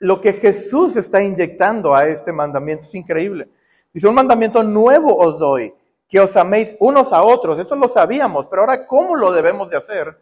lo 0.00 0.20
que 0.20 0.34
Jesús 0.34 0.96
está 0.96 1.22
inyectando 1.22 1.94
a 1.94 2.06
este 2.06 2.32
mandamiento 2.32 2.82
es 2.82 2.94
increíble. 2.94 3.48
Dice, 3.92 4.06
un 4.06 4.14
mandamiento 4.14 4.62
nuevo 4.62 5.16
os 5.16 5.38
doy, 5.38 5.74
que 6.08 6.20
os 6.20 6.36
améis 6.36 6.76
unos 6.78 7.12
a 7.12 7.22
otros. 7.22 7.58
Eso 7.58 7.76
lo 7.76 7.88
sabíamos, 7.88 8.46
pero 8.46 8.62
ahora, 8.62 8.86
¿cómo 8.86 9.16
lo 9.16 9.32
debemos 9.32 9.70
de 9.70 9.76
hacer? 9.76 10.18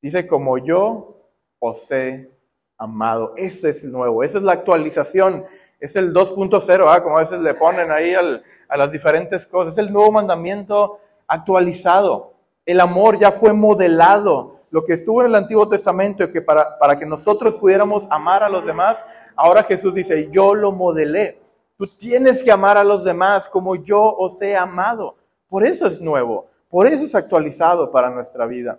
Dice, 0.00 0.26
como 0.26 0.58
yo 0.58 1.16
os 1.58 1.90
he 1.90 2.30
amado. 2.78 3.34
Ese 3.36 3.70
es 3.70 3.84
nuevo, 3.84 4.22
esa 4.22 4.38
es 4.38 4.44
la 4.44 4.52
actualización. 4.52 5.44
Es 5.80 5.96
el 5.96 6.12
2.0, 6.12 6.84
¿ah? 6.88 7.02
como 7.02 7.16
a 7.16 7.20
veces 7.20 7.40
le 7.40 7.54
ponen 7.54 7.90
ahí 7.90 8.14
a 8.14 8.76
las 8.76 8.92
diferentes 8.92 9.46
cosas. 9.46 9.74
Es 9.74 9.78
el 9.78 9.92
nuevo 9.92 10.12
mandamiento 10.12 10.98
actualizado. 11.26 12.34
El 12.66 12.80
amor 12.80 13.18
ya 13.18 13.32
fue 13.32 13.52
modelado. 13.52 14.60
Lo 14.70 14.84
que 14.84 14.92
estuvo 14.92 15.22
en 15.22 15.28
el 15.28 15.34
Antiguo 15.34 15.68
Testamento, 15.68 16.30
que 16.30 16.42
para 16.42 16.96
que 16.96 17.06
nosotros 17.06 17.56
pudiéramos 17.56 18.06
amar 18.10 18.44
a 18.44 18.48
los 18.48 18.64
demás, 18.64 19.02
ahora 19.34 19.64
Jesús 19.64 19.94
dice, 19.94 20.28
yo 20.30 20.54
lo 20.54 20.70
modelé. 20.70 21.40
Tú 21.80 21.86
tienes 21.86 22.44
que 22.44 22.52
amar 22.52 22.76
a 22.76 22.84
los 22.84 23.04
demás 23.04 23.48
como 23.48 23.74
yo 23.74 24.02
os 24.02 24.42
he 24.42 24.54
amado. 24.54 25.16
Por 25.48 25.64
eso 25.64 25.86
es 25.86 25.98
nuevo, 26.00 26.46
por 26.68 26.86
eso 26.86 27.04
es 27.04 27.14
actualizado 27.14 27.90
para 27.90 28.10
nuestra 28.10 28.44
vida. 28.44 28.78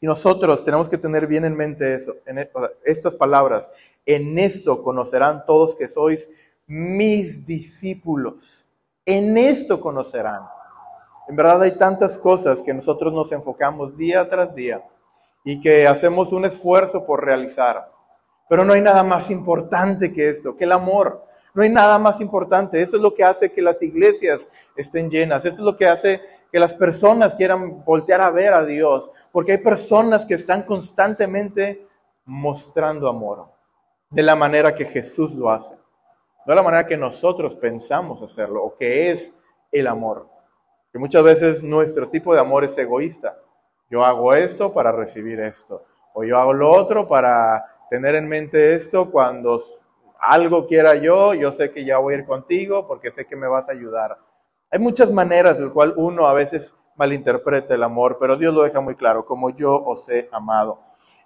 Y 0.00 0.06
nosotros 0.06 0.64
tenemos 0.64 0.88
que 0.88 0.98
tener 0.98 1.26
bien 1.26 1.44
en 1.44 1.56
mente 1.56 1.94
eso, 1.94 2.16
en 2.26 2.38
e, 2.38 2.50
estas 2.84 3.16
palabras. 3.16 3.70
En 4.06 4.38
esto 4.38 4.82
conocerán 4.82 5.44
todos 5.46 5.74
que 5.74 5.88
sois 5.88 6.28
mis 6.66 7.44
discípulos. 7.44 8.68
En 9.04 9.38
esto 9.38 9.80
conocerán. 9.80 10.42
En 11.28 11.36
verdad 11.36 11.62
hay 11.62 11.76
tantas 11.76 12.16
cosas 12.16 12.62
que 12.62 12.72
nosotros 12.72 13.12
nos 13.12 13.32
enfocamos 13.32 13.96
día 13.96 14.28
tras 14.30 14.54
día 14.54 14.82
y 15.44 15.60
que 15.60 15.86
hacemos 15.86 16.32
un 16.32 16.44
esfuerzo 16.44 17.04
por 17.04 17.24
realizar. 17.24 17.90
Pero 18.48 18.64
no 18.64 18.72
hay 18.72 18.80
nada 18.80 19.02
más 19.02 19.30
importante 19.30 20.12
que 20.12 20.28
esto, 20.28 20.56
que 20.56 20.64
el 20.64 20.72
amor. 20.72 21.27
No 21.54 21.62
hay 21.62 21.70
nada 21.70 21.98
más 21.98 22.20
importante. 22.20 22.80
Eso 22.80 22.96
es 22.96 23.02
lo 23.02 23.14
que 23.14 23.24
hace 23.24 23.52
que 23.52 23.62
las 23.62 23.82
iglesias 23.82 24.48
estén 24.76 25.10
llenas. 25.10 25.44
Eso 25.44 25.56
es 25.56 25.64
lo 25.64 25.76
que 25.76 25.86
hace 25.86 26.20
que 26.52 26.60
las 26.60 26.74
personas 26.74 27.34
quieran 27.34 27.84
voltear 27.84 28.20
a 28.20 28.30
ver 28.30 28.54
a 28.54 28.64
Dios. 28.64 29.10
Porque 29.32 29.52
hay 29.52 29.58
personas 29.58 30.26
que 30.26 30.34
están 30.34 30.62
constantemente 30.62 31.86
mostrando 32.24 33.08
amor 33.08 33.46
de 34.10 34.22
la 34.22 34.36
manera 34.36 34.74
que 34.74 34.84
Jesús 34.84 35.34
lo 35.34 35.50
hace. 35.50 35.76
No 36.46 36.52
de 36.52 36.54
la 36.54 36.62
manera 36.62 36.86
que 36.86 36.96
nosotros 36.96 37.56
pensamos 37.56 38.22
hacerlo 38.22 38.64
o 38.64 38.76
que 38.76 39.10
es 39.10 39.38
el 39.70 39.86
amor. 39.86 40.28
Que 40.92 40.98
muchas 40.98 41.22
veces 41.22 41.62
nuestro 41.62 42.08
tipo 42.08 42.32
de 42.32 42.40
amor 42.40 42.64
es 42.64 42.76
egoísta. 42.78 43.38
Yo 43.90 44.04
hago 44.04 44.34
esto 44.34 44.72
para 44.72 44.92
recibir 44.92 45.40
esto. 45.40 45.82
O 46.14 46.24
yo 46.24 46.38
hago 46.38 46.52
lo 46.52 46.70
otro 46.70 47.06
para 47.06 47.66
tener 47.90 48.14
en 48.14 48.28
mente 48.28 48.74
esto 48.74 49.10
cuando 49.10 49.58
algo 50.28 50.66
quiera 50.66 50.94
yo, 50.94 51.34
yo 51.34 51.52
sé 51.52 51.70
que 51.70 51.84
ya 51.84 51.98
voy 51.98 52.14
a 52.14 52.18
ir 52.18 52.26
contigo 52.26 52.86
porque 52.86 53.10
sé 53.10 53.26
que 53.26 53.36
me 53.36 53.48
vas 53.48 53.68
a 53.68 53.72
ayudar. 53.72 54.18
Hay 54.70 54.78
muchas 54.78 55.10
maneras 55.10 55.58
en 55.58 55.70
cual 55.70 55.94
uno 55.96 56.26
a 56.26 56.34
veces 56.34 56.76
malinterpreta 56.96 57.74
el 57.74 57.82
amor, 57.82 58.18
pero 58.20 58.36
Dios 58.36 58.52
lo 58.52 58.62
deja 58.62 58.80
muy 58.80 58.94
claro, 58.94 59.24
como 59.24 59.50
yo 59.50 59.82
os 59.82 60.08
he 60.10 60.28
amado. 60.30 60.80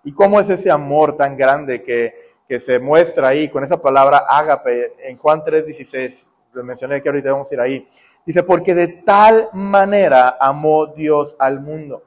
¿Y 0.04 0.12
cómo 0.12 0.38
es 0.38 0.50
ese 0.50 0.70
amor 0.70 1.16
tan 1.16 1.36
grande 1.36 1.82
que, 1.82 2.14
que 2.46 2.60
se 2.60 2.78
muestra 2.78 3.28
ahí 3.28 3.48
con 3.48 3.64
esa 3.64 3.80
palabra 3.80 4.22
ágape 4.28 4.94
en 5.08 5.16
Juan 5.18 5.42
3:16? 5.42 6.30
Les 6.54 6.64
mencioné 6.64 7.02
que 7.02 7.08
ahorita 7.08 7.32
vamos 7.32 7.50
a 7.50 7.54
ir 7.54 7.60
ahí. 7.60 7.88
Dice, 8.26 8.42
porque 8.42 8.74
de 8.74 8.88
tal 8.88 9.48
manera 9.54 10.36
amó 10.38 10.86
Dios 10.86 11.34
al 11.38 11.60
mundo. 11.60 12.04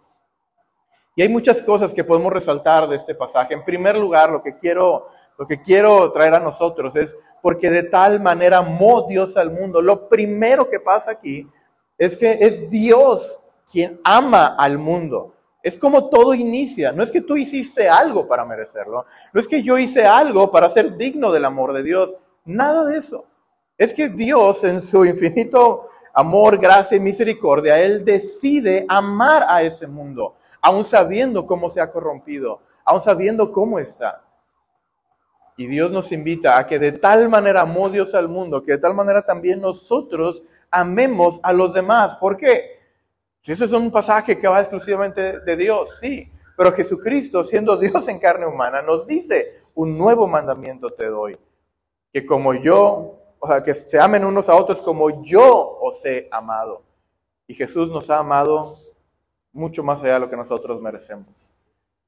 Y 1.16 1.22
hay 1.22 1.30
muchas 1.30 1.62
cosas 1.62 1.94
que 1.94 2.04
podemos 2.04 2.32
resaltar 2.32 2.88
de 2.88 2.98
este 2.98 3.16
pasaje. 3.16 3.54
En 3.54 3.64
primer 3.64 3.98
lugar, 3.98 4.30
lo 4.30 4.44
que 4.44 4.58
quiero, 4.58 5.08
lo 5.38 5.48
que 5.48 5.62
quiero 5.62 6.12
traer 6.12 6.36
a 6.36 6.40
nosotros 6.40 6.96
es 6.96 7.16
porque 7.42 7.70
de 7.70 7.84
tal 7.84 8.22
manera 8.22 8.58
amó 8.60 9.06
Dios 9.08 9.38
al 9.38 9.52
mundo. 9.52 9.82
Lo 9.82 10.08
primero 10.08 10.70
que 10.70 10.80
pasa 10.80 11.12
aquí 11.12 11.50
es 11.98 12.16
que 12.16 12.38
es 12.42 12.70
Dios 12.70 13.42
quien 13.72 14.00
ama 14.04 14.56
al 14.58 14.78
mundo. 14.78 15.34
Es 15.62 15.78
como 15.78 16.10
todo 16.10 16.34
inicia. 16.34 16.92
No 16.92 17.04
es 17.04 17.12
que 17.12 17.22
tú 17.22 17.36
hiciste 17.36 17.90
algo 17.90 18.28
para 18.28 18.46
merecerlo. 18.46 19.06
No 19.34 19.40
es 19.40 19.48
que 19.48 19.64
yo 19.64 19.78
hice 19.78 20.06
algo 20.06 20.52
para 20.52 20.70
ser 20.70 20.96
digno 20.96 21.32
del 21.32 21.46
amor 21.46 21.74
de 21.74 21.84
Dios. 21.84 22.16
Nada 22.46 22.86
de 22.86 22.98
eso. 22.98 23.26
Es 23.78 23.94
que 23.94 24.08
Dios 24.08 24.64
en 24.64 24.82
su 24.82 25.04
infinito 25.04 25.86
amor, 26.14 26.58
gracia 26.58 26.96
y 26.96 27.02
misericordia, 27.02 27.78
Él 27.80 28.06
decide 28.06 28.86
amar 28.88 29.44
a 29.50 29.62
ese 29.64 29.86
mundo, 29.86 30.36
aun 30.62 30.86
sabiendo 30.86 31.46
cómo 31.46 31.70
se 31.70 31.82
ha 31.82 31.92
corrompido, 31.92 32.62
aun 32.86 33.02
sabiendo 33.02 33.52
cómo 33.52 33.78
está. 33.78 34.25
Y 35.58 35.68
Dios 35.68 35.92
nos 35.92 36.12
invita 36.12 36.58
a 36.58 36.68
que 36.68 36.80
de 36.80 36.92
tal 36.92 37.30
manera 37.30 37.62
amó 37.62 37.90
Dios 37.90 38.14
al 38.14 38.28
mundo, 38.28 38.62
que 38.62 38.74
de 38.74 38.78
tal 38.78 38.94
manera 38.94 39.22
también 39.22 39.62
nosotros 39.62 40.44
amemos 40.70 41.40
a 41.44 41.54
los 41.54 41.74
demás. 41.74 42.16
¿Por 42.18 42.36
qué? 42.36 42.80
Si 43.42 43.52
ese 43.52 43.66
es 43.66 43.72
un 43.72 43.92
pasaje 43.92 44.38
que 44.38 44.48
va 44.48 44.60
exclusivamente 44.60 45.40
de 45.40 45.56
Dios, 45.56 45.98
sí. 46.00 46.30
Pero 46.58 46.72
Jesucristo, 46.72 47.44
siendo 47.44 47.78
Dios 47.78 48.08
en 48.08 48.20
carne 48.20 48.46
humana, 48.46 48.82
nos 48.82 49.08
dice, 49.08 49.46
un 49.76 49.98
nuevo 49.98 50.28
mandamiento 50.28 50.90
te 50.90 51.06
doy, 51.06 51.38
que 52.12 52.26
como 52.26 52.54
yo 52.54 53.22
o 53.46 53.48
sea, 53.48 53.62
que 53.62 53.76
se 53.76 54.00
amen 54.00 54.26
unos 54.26 54.50
a 54.50 54.56
otros 54.56 54.82
como 54.82 55.24
yo 55.24 55.78
os 55.80 56.04
he 56.04 56.28
amado. 56.32 56.82
Y 57.48 57.54
Jesús 57.54 57.92
nos 57.92 58.10
ha 58.10 58.18
amado 58.18 58.78
mucho 59.54 59.84
más 59.84 60.02
allá 60.02 60.16
de 60.16 60.20
lo 60.22 60.30
que 60.32 60.36
nosotros 60.36 60.82
merecemos. 60.82 61.52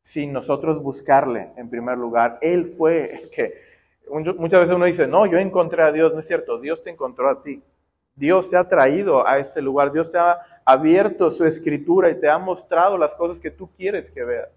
Sin 0.08 0.32
nosotros 0.32 0.82
buscarle 0.82 1.52
en 1.58 1.70
primer 1.70 1.98
lugar, 1.98 2.38
Él 2.42 2.64
fue 2.64 3.14
el 3.14 3.30
que... 3.30 3.56
Muchas 4.10 4.62
veces 4.62 4.74
uno 4.74 4.86
dice, 4.86 5.06
no, 5.06 5.26
yo 5.26 5.38
encontré 5.38 5.84
a 5.84 5.92
Dios. 5.92 6.14
No 6.14 6.22
es 6.22 6.28
cierto, 6.28 6.62
Dios 6.62 6.82
te 6.82 6.90
encontró 6.90 7.30
a 7.30 7.44
ti. 7.44 7.62
Dios 8.16 8.50
te 8.50 8.56
ha 8.56 8.66
traído 8.66 9.28
a 9.28 9.38
este 9.38 9.62
lugar. 9.62 9.92
Dios 9.92 10.10
te 10.10 10.18
ha 10.18 10.40
abierto 10.64 11.30
su 11.30 11.44
escritura 11.44 12.10
y 12.10 12.18
te 12.18 12.30
ha 12.30 12.38
mostrado 12.38 12.98
las 12.98 13.16
cosas 13.16 13.38
que 13.42 13.52
tú 13.52 13.70
quieres 13.76 14.10
que 14.10 14.24
veas. 14.24 14.48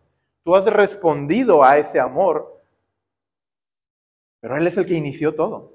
Tú 0.45 0.54
has 0.54 0.66
respondido 0.66 1.64
a 1.64 1.78
ese 1.78 1.99
amor, 1.99 2.62
pero 4.38 4.57
Él 4.57 4.69
es 4.69 4.78
el 4.78 4.87
que 4.87 4.95
inició 4.95 5.35
todo. 5.35 5.73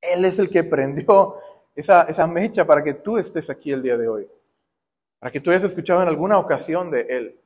Él 0.00 0.24
es 0.24 0.38
el 0.38 0.48
que 0.48 0.62
prendió 0.62 1.34
esa, 1.74 2.02
esa 2.02 2.28
mecha 2.28 2.64
para 2.64 2.84
que 2.84 2.94
tú 2.94 3.18
estés 3.18 3.50
aquí 3.50 3.72
el 3.72 3.82
día 3.82 3.96
de 3.96 4.06
hoy. 4.06 4.28
Para 5.18 5.32
que 5.32 5.40
tú 5.40 5.50
hayas 5.50 5.64
escuchado 5.64 6.00
en 6.00 6.06
alguna 6.06 6.38
ocasión 6.38 6.92
de 6.92 7.00
Él. 7.08 7.41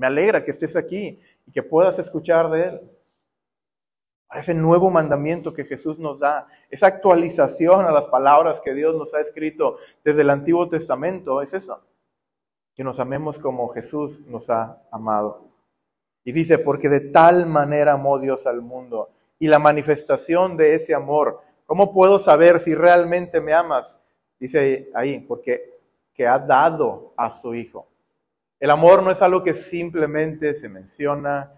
Me 0.00 0.06
alegra 0.06 0.42
que 0.42 0.50
estés 0.50 0.74
aquí 0.74 1.20
y 1.46 1.52
que 1.52 1.62
puedas 1.62 1.98
escuchar 1.98 2.50
de 2.50 2.64
Él. 2.64 2.80
Para 4.26 4.40
ese 4.40 4.54
nuevo 4.54 4.90
mandamiento 4.90 5.52
que 5.52 5.64
Jesús 5.64 5.98
nos 5.98 6.20
da, 6.20 6.46
esa 6.70 6.86
actualización 6.86 7.84
a 7.84 7.92
las 7.92 8.06
palabras 8.06 8.60
que 8.60 8.72
Dios 8.72 8.94
nos 8.94 9.12
ha 9.12 9.20
escrito 9.20 9.76
desde 10.02 10.22
el 10.22 10.30
Antiguo 10.30 10.68
Testamento, 10.68 11.42
es 11.42 11.52
eso. 11.52 11.84
Que 12.74 12.82
nos 12.82 12.98
amemos 12.98 13.38
como 13.38 13.68
Jesús 13.68 14.20
nos 14.26 14.48
ha 14.48 14.82
amado. 14.90 15.48
Y 16.24 16.32
dice, 16.32 16.58
porque 16.58 16.88
de 16.88 17.00
tal 17.00 17.46
manera 17.46 17.92
amó 17.92 18.18
Dios 18.18 18.46
al 18.46 18.62
mundo. 18.62 19.10
Y 19.38 19.48
la 19.48 19.58
manifestación 19.58 20.56
de 20.56 20.74
ese 20.74 20.94
amor 20.94 21.40
¿Cómo 21.70 21.92
puedo 21.92 22.18
saber 22.18 22.58
si 22.58 22.74
realmente 22.74 23.40
me 23.40 23.52
amas? 23.52 24.00
Dice 24.40 24.90
ahí, 24.92 25.20
porque 25.20 25.78
que 26.12 26.26
ha 26.26 26.36
dado 26.36 27.14
a 27.16 27.30
su 27.30 27.54
Hijo. 27.54 27.86
El 28.60 28.70
amor 28.70 29.02
no 29.02 29.10
es 29.10 29.22
algo 29.22 29.42
que 29.42 29.54
simplemente 29.54 30.52
se 30.52 30.68
menciona 30.68 31.50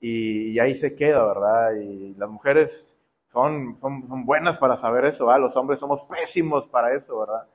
y, 0.00 0.58
ahí 0.58 0.74
se 0.74 0.96
queda, 0.96 1.24
¿verdad? 1.24 1.76
Y 1.76 2.14
las 2.14 2.28
mujeres 2.28 2.96
son, 3.26 3.76
buenas 4.24 4.58
para 4.58 4.76
saber 4.76 5.04
eso, 5.04 5.26
¿verdad? 5.26 5.40
Los 5.40 5.56
hombres 5.56 5.78
somos 5.78 6.04
pésimos 6.04 6.68
para 6.68 6.92
eso, 6.92 7.20
¿verdad? 7.20 7.46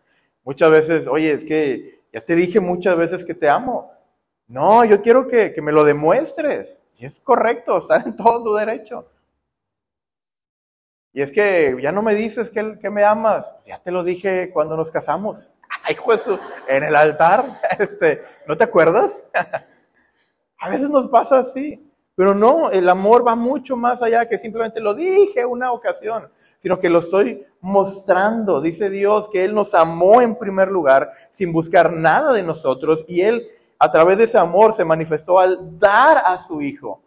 Muchas 0.45 0.71
veces, 0.71 1.07
oye, 1.07 1.33
es 1.33 1.43
que 1.43 2.01
ya 2.13 2.23
te 2.23 2.35
dije 2.35 2.61
muchas 2.61 2.95
veces 2.95 3.25
que 3.25 3.33
te 3.33 3.49
amo. 3.49 3.91
No, 4.47 4.85
yo 4.85 5.01
quiero 5.01 5.27
que, 5.27 5.53
me 5.61 5.73
lo 5.73 5.83
demuestres. 5.83 6.81
Y 6.97 7.05
es 7.05 7.19
correcto, 7.19 7.77
está 7.77 7.97
en 7.97 8.15
todo 8.15 8.41
su 8.41 8.53
derecho. 8.53 9.05
Y 11.11 11.21
es 11.21 11.31
que 11.31 11.77
ya 11.81 11.91
no 11.91 12.01
me 12.01 12.15
dices 12.15 12.51
que 12.51 12.89
me 12.89 13.03
amas. 13.03 13.53
Ya 13.65 13.81
te 13.83 13.91
lo 13.91 14.03
dije 14.03 14.49
cuando 14.51 14.77
nos 14.77 14.91
casamos. 14.91 15.49
Ay, 15.83 15.95
juez, 15.95 16.25
en 16.67 16.83
el 16.83 16.95
altar. 16.95 17.61
Este, 17.79 18.21
¿No 18.47 18.55
te 18.55 18.63
acuerdas? 18.63 19.29
A 20.59 20.69
veces 20.69 20.89
nos 20.89 21.07
pasa 21.07 21.39
así. 21.39 21.89
Pero 22.15 22.35
no, 22.35 22.69
el 22.69 22.87
amor 22.89 23.25
va 23.27 23.35
mucho 23.35 23.75
más 23.75 24.03
allá 24.03 24.29
que 24.29 24.37
simplemente 24.37 24.79
lo 24.79 24.93
dije 24.93 25.47
una 25.47 25.71
ocasión, 25.71 26.29
sino 26.59 26.77
que 26.77 26.89
lo 26.89 26.99
estoy 26.99 27.41
mostrando. 27.59 28.61
Dice 28.61 28.91
Dios 28.91 29.29
que 29.29 29.43
Él 29.43 29.55
nos 29.55 29.73
amó 29.73 30.21
en 30.21 30.35
primer 30.35 30.69
lugar 30.69 31.09
sin 31.31 31.51
buscar 31.51 31.91
nada 31.91 32.31
de 32.31 32.43
nosotros 32.43 33.03
y 33.07 33.21
Él 33.21 33.47
a 33.79 33.89
través 33.89 34.19
de 34.19 34.25
ese 34.25 34.37
amor 34.37 34.73
se 34.73 34.85
manifestó 34.85 35.39
al 35.39 35.77
dar 35.79 36.17
a 36.23 36.37
su 36.37 36.61
Hijo, 36.61 37.01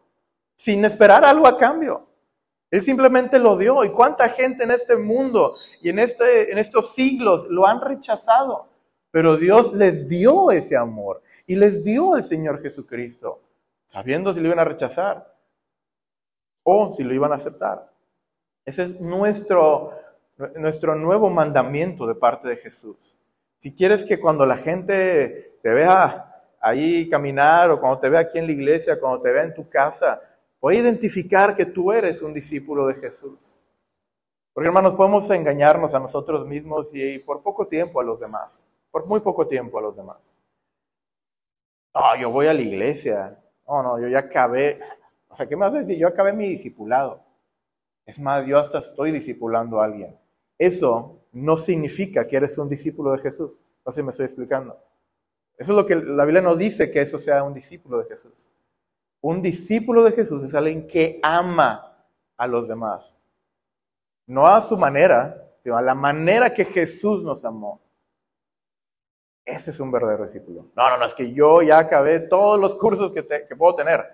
sin 0.57 0.85
esperar 0.85 1.25
algo 1.25 1.47
a 1.47 1.57
cambio. 1.57 2.05
Él 2.71 2.83
simplemente 2.83 3.39
lo 3.39 3.57
dio. 3.57 3.85
¿Y 3.85 3.91
cuánta 3.91 4.29
gente 4.29 4.65
en 4.65 4.71
este 4.71 4.97
mundo 4.97 5.55
y 5.83 5.91
en, 5.91 5.99
este, 5.99 6.51
en 6.53 6.59
estos 6.59 6.95
siglos 6.95 7.47
lo 7.49 7.67
han 7.67 7.81
rechazado? 7.81 8.69
Pero 9.11 9.37
Dios 9.37 9.73
les 9.73 10.09
dio 10.09 10.51
ese 10.51 10.77
amor 10.77 11.23
y 11.47 11.57
les 11.57 11.85
dio 11.85 12.17
el 12.17 12.25
Señor 12.25 12.61
Jesucristo, 12.61 13.41
sabiendo 13.87 14.33
si 14.35 14.41
lo 14.41 14.47
iban 14.49 14.59
a 14.59 14.65
rechazar. 14.65 15.33
o 16.65 16.91
si 16.93 17.05
lo 17.05 17.15
iban 17.15 17.33
a 17.33 17.37
aceptar. 17.37 17.91
Ese 18.65 18.83
es 18.83 19.01
nuestro, 19.01 19.93
nuestro 20.57 20.97
nuevo 20.97 21.31
mandamiento 21.31 22.07
de 22.07 22.17
parte 22.17 22.49
de 22.49 22.57
Jesús. 22.57 23.17
Si 23.59 23.73
quieres 23.73 24.05
que 24.05 24.19
cuando 24.19 24.45
la 24.45 24.57
gente 24.57 25.59
te 25.63 25.71
vea 25.71 26.45
ahí 26.61 27.09
caminar 27.09 27.71
o 27.71 27.81
cuando 27.81 28.01
te 28.01 28.09
vea 28.09 28.21
aquí 28.21 28.39
en 28.39 28.47
la 28.47 28.53
iglesia, 28.53 28.99
cuando 28.99 29.21
te 29.21 29.33
vea 29.33 29.45
en 29.45 29.55
tu 29.55 29.69
casa, 29.69 30.21
pueda 30.67 30.81
identificar 30.81 31.55
que 31.55 31.65
tú 31.65 31.93
eres 31.93 32.23
un 32.23 32.35
discípulo 32.35 32.89
de 32.89 32.95
Jesús. 32.95 33.57
Porque 34.53 34.67
hermanos, 34.67 34.97
podemos 34.97 35.31
engañarnos 35.31 35.95
a 35.95 36.01
nosotros 36.01 36.45
mismos 36.45 36.93
y 36.93 37.21
por 37.21 37.41
poco 37.41 37.69
tiempo 37.69 38.01
a 38.01 38.03
los 38.03 38.19
demás, 38.19 38.69
por 38.91 39.07
muy 39.07 39.21
poco 39.21 39.47
tiempo 39.47 39.79
a 39.79 39.83
los 39.83 39.95
demás. 39.95 40.35
No, 41.95 42.21
yo 42.21 42.33
voy 42.33 42.49
a 42.49 42.53
la 42.53 42.63
iglesia. 42.63 43.39
No, 43.65 43.81
no, 43.81 44.01
yo 44.01 44.09
ya 44.09 44.19
acabé. 44.19 44.81
O 45.29 45.37
sea, 45.37 45.47
¿qué 45.47 45.55
me 45.55 45.67
vas 45.67 45.75
a 45.77 45.79
decir? 45.79 45.99
Yo 45.99 46.09
acabé 46.09 46.33
mi 46.33 46.49
discipulado. 46.49 47.23
Es 48.05 48.19
más, 48.19 48.45
yo 48.45 48.59
hasta 48.59 48.81
estoy 48.81 49.13
discipulando 49.13 49.81
a 49.81 49.85
alguien. 49.85 50.19
Eso 50.59 51.21
no 51.31 51.57
significa 51.59 52.27
que 52.27 52.39
eres 52.39 52.59
un 52.59 52.69
discípulo 52.69 53.13
de 53.13 53.19
Jesús. 53.19 53.63
No 53.85 53.93
sé 53.93 54.01
si 54.01 54.03
me 54.03 54.11
estoy 54.11 54.25
explicando. 54.25 54.77
Eso 55.57 55.71
es 55.71 55.77
lo 55.77 55.87
que 55.87 55.95
la 55.95 56.25
Biblia 56.25 56.43
nos 56.43 56.59
dice 56.59 56.91
que 56.91 57.03
eso 57.03 57.21
sea 57.21 57.45
un 57.45 57.55
discípulo 57.55 57.99
de 57.99 58.07
Jesús. 58.07 58.49
Un 59.21 59.43
discípulo 59.43 60.05
de 60.05 60.13
Jesús 60.13 60.43
es 60.45 60.55
alguien 60.55 60.87
que 60.87 61.19
ama 61.23 62.07
a 62.37 62.47
los 62.47 62.69
demás. 62.69 63.19
No 64.27 64.47
a 64.47 64.61
su 64.61 64.77
manera, 64.77 65.53
sino 65.59 65.77
a 65.77 65.83
la 65.83 65.95
manera 65.95 66.53
que 66.53 66.65
Jesús 66.65 67.23
nos 67.23 67.45
amó. 67.45 67.81
Ese 69.45 69.71
es 69.71 69.79
un 69.79 69.93
verdadero 69.93 70.25
discípulo. 70.25 70.67
No, 70.75 70.91
no, 70.91 70.99
no, 70.99 71.07
es 71.07 71.15
que 71.15 71.33
yo 71.33 71.63
ya 71.63 71.79
acabé 71.79 72.19
todos 72.19 72.59
los 72.59 72.75
cursos 72.75 73.13
que, 73.13 73.23
puedo 73.57 73.77
tener. 73.77 74.05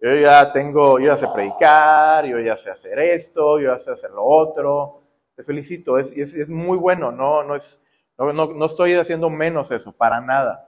Yo 0.00 0.14
ya 0.14 0.50
tengo, 0.50 0.98
yo 0.98 1.06
ya 1.06 1.16
sé 1.16 1.28
predicar, 1.28 2.24
yo 2.24 2.38
ya 2.40 2.56
sé 2.56 2.70
hacer 2.70 2.98
esto, 2.98 3.58
yo 3.58 3.72
ya 3.72 3.78
sé 3.78 3.92
hacer 3.92 4.10
lo 4.10 4.24
otro. 4.24 5.02
Te 5.34 5.42
felicito, 5.42 5.98
es, 5.98 6.16
es, 6.16 6.48
muy 6.48 6.78
bueno, 6.78 7.12
no, 7.12 7.42
no, 7.42 7.54
es, 7.54 7.82
no, 8.16 8.32
no, 8.32 8.66
estoy 8.66 8.94
haciendo 8.94 9.28
menos 9.28 9.70
eso, 9.70 9.92
para 9.92 10.22
nada. 10.22 10.65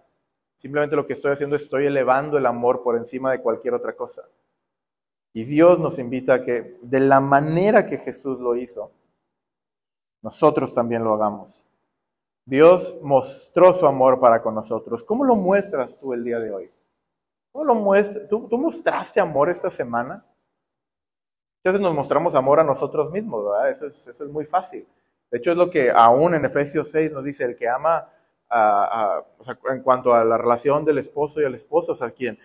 Simplemente 0.58 0.96
lo 0.96 1.06
que 1.06 1.12
estoy 1.12 1.30
haciendo 1.30 1.54
es 1.54 1.62
estoy 1.62 1.86
elevando 1.86 2.36
el 2.36 2.44
amor 2.44 2.82
por 2.82 2.96
encima 2.96 3.30
de 3.30 3.40
cualquier 3.40 3.74
otra 3.74 3.94
cosa. 3.94 4.28
Y 5.32 5.44
Dios 5.44 5.78
nos 5.78 6.00
invita 6.00 6.34
a 6.34 6.42
que 6.42 6.80
de 6.82 6.98
la 6.98 7.20
manera 7.20 7.86
que 7.86 7.96
Jesús 7.96 8.40
lo 8.40 8.56
hizo, 8.56 8.90
nosotros 10.20 10.74
también 10.74 11.04
lo 11.04 11.14
hagamos. 11.14 11.64
Dios 12.44 12.98
mostró 13.04 13.72
su 13.72 13.86
amor 13.86 14.18
para 14.18 14.42
con 14.42 14.56
nosotros. 14.56 15.04
¿Cómo 15.04 15.24
lo 15.24 15.36
muestras 15.36 16.00
tú 16.00 16.12
el 16.12 16.24
día 16.24 16.40
de 16.40 16.50
hoy? 16.50 16.72
¿Cómo 17.52 17.64
lo 17.64 17.76
muestras? 17.76 18.28
¿Tú, 18.28 18.48
mostraste 18.58 19.20
amor 19.20 19.48
esta 19.48 19.70
semana? 19.70 20.26
Entonces 21.62 21.80
nos 21.80 21.94
mostramos 21.94 22.34
amor 22.34 22.58
a 22.58 22.64
nosotros 22.64 23.12
mismos, 23.12 23.44
¿verdad? 23.44 23.70
Eso 23.70 23.86
es, 23.86 24.08
eso 24.08 24.24
es 24.24 24.30
muy 24.30 24.44
fácil. 24.44 24.88
De 25.30 25.38
hecho, 25.38 25.52
es 25.52 25.56
lo 25.56 25.70
que 25.70 25.92
aún 25.92 26.34
en 26.34 26.44
Efesios 26.44 26.90
6 26.90 27.12
nos 27.12 27.22
dice, 27.22 27.44
el 27.44 27.54
que 27.54 27.68
ama 27.68 28.10
en 28.50 29.82
cuanto 29.82 30.14
a 30.14 30.24
la 30.24 30.38
relación 30.38 30.84
del 30.84 30.98
esposo 30.98 31.40
y 31.40 31.44
al 31.44 31.54
esposo, 31.54 31.92
o 31.92 31.94
sea, 31.94 32.10
quien, 32.10 32.38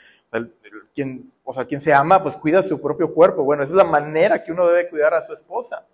o 1.44 1.54
sea, 1.54 1.66
quien 1.66 1.82
se 1.82 1.94
ama, 1.94 2.22
pues 2.22 2.36
cuida 2.36 2.62
su 2.62 2.82
propio 2.82 3.14
cuerpo. 3.14 3.44
Bueno, 3.44 3.64
esa 3.64 3.72
es 3.72 3.78
la 3.78 3.84
manera 3.84 4.44
que 4.44 4.52
uno 4.52 4.68
debe 4.68 4.90
cuidar 4.90 5.14
a 5.14 5.22
su 5.22 5.34
esposa. 5.34 5.88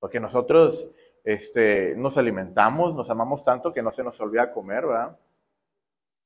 Porque 0.00 0.18
nosotros 0.18 0.90
este, 1.24 1.94
nos 1.96 2.18
alimentamos, 2.18 2.94
nos 2.94 3.08
amamos 3.10 3.44
tanto 3.44 3.72
que 3.72 3.82
no 3.82 3.92
se 3.92 4.02
nos 4.02 4.20
olvida 4.20 4.50
comer, 4.50 4.86
¿verdad? 4.86 5.16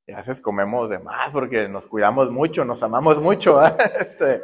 Y 0.06 0.12
a 0.12 0.16
veces 0.16 0.40
comemos 0.40 0.88
de 0.88 0.98
más 1.00 1.33
porque 1.33 1.68
nos 1.68 1.87
cuidamos 1.87 2.31
mucho, 2.31 2.64
nos 2.64 2.83
amamos 2.83 3.20
mucho, 3.20 3.57
¿verdad? 3.57 3.78
Este, 4.00 4.42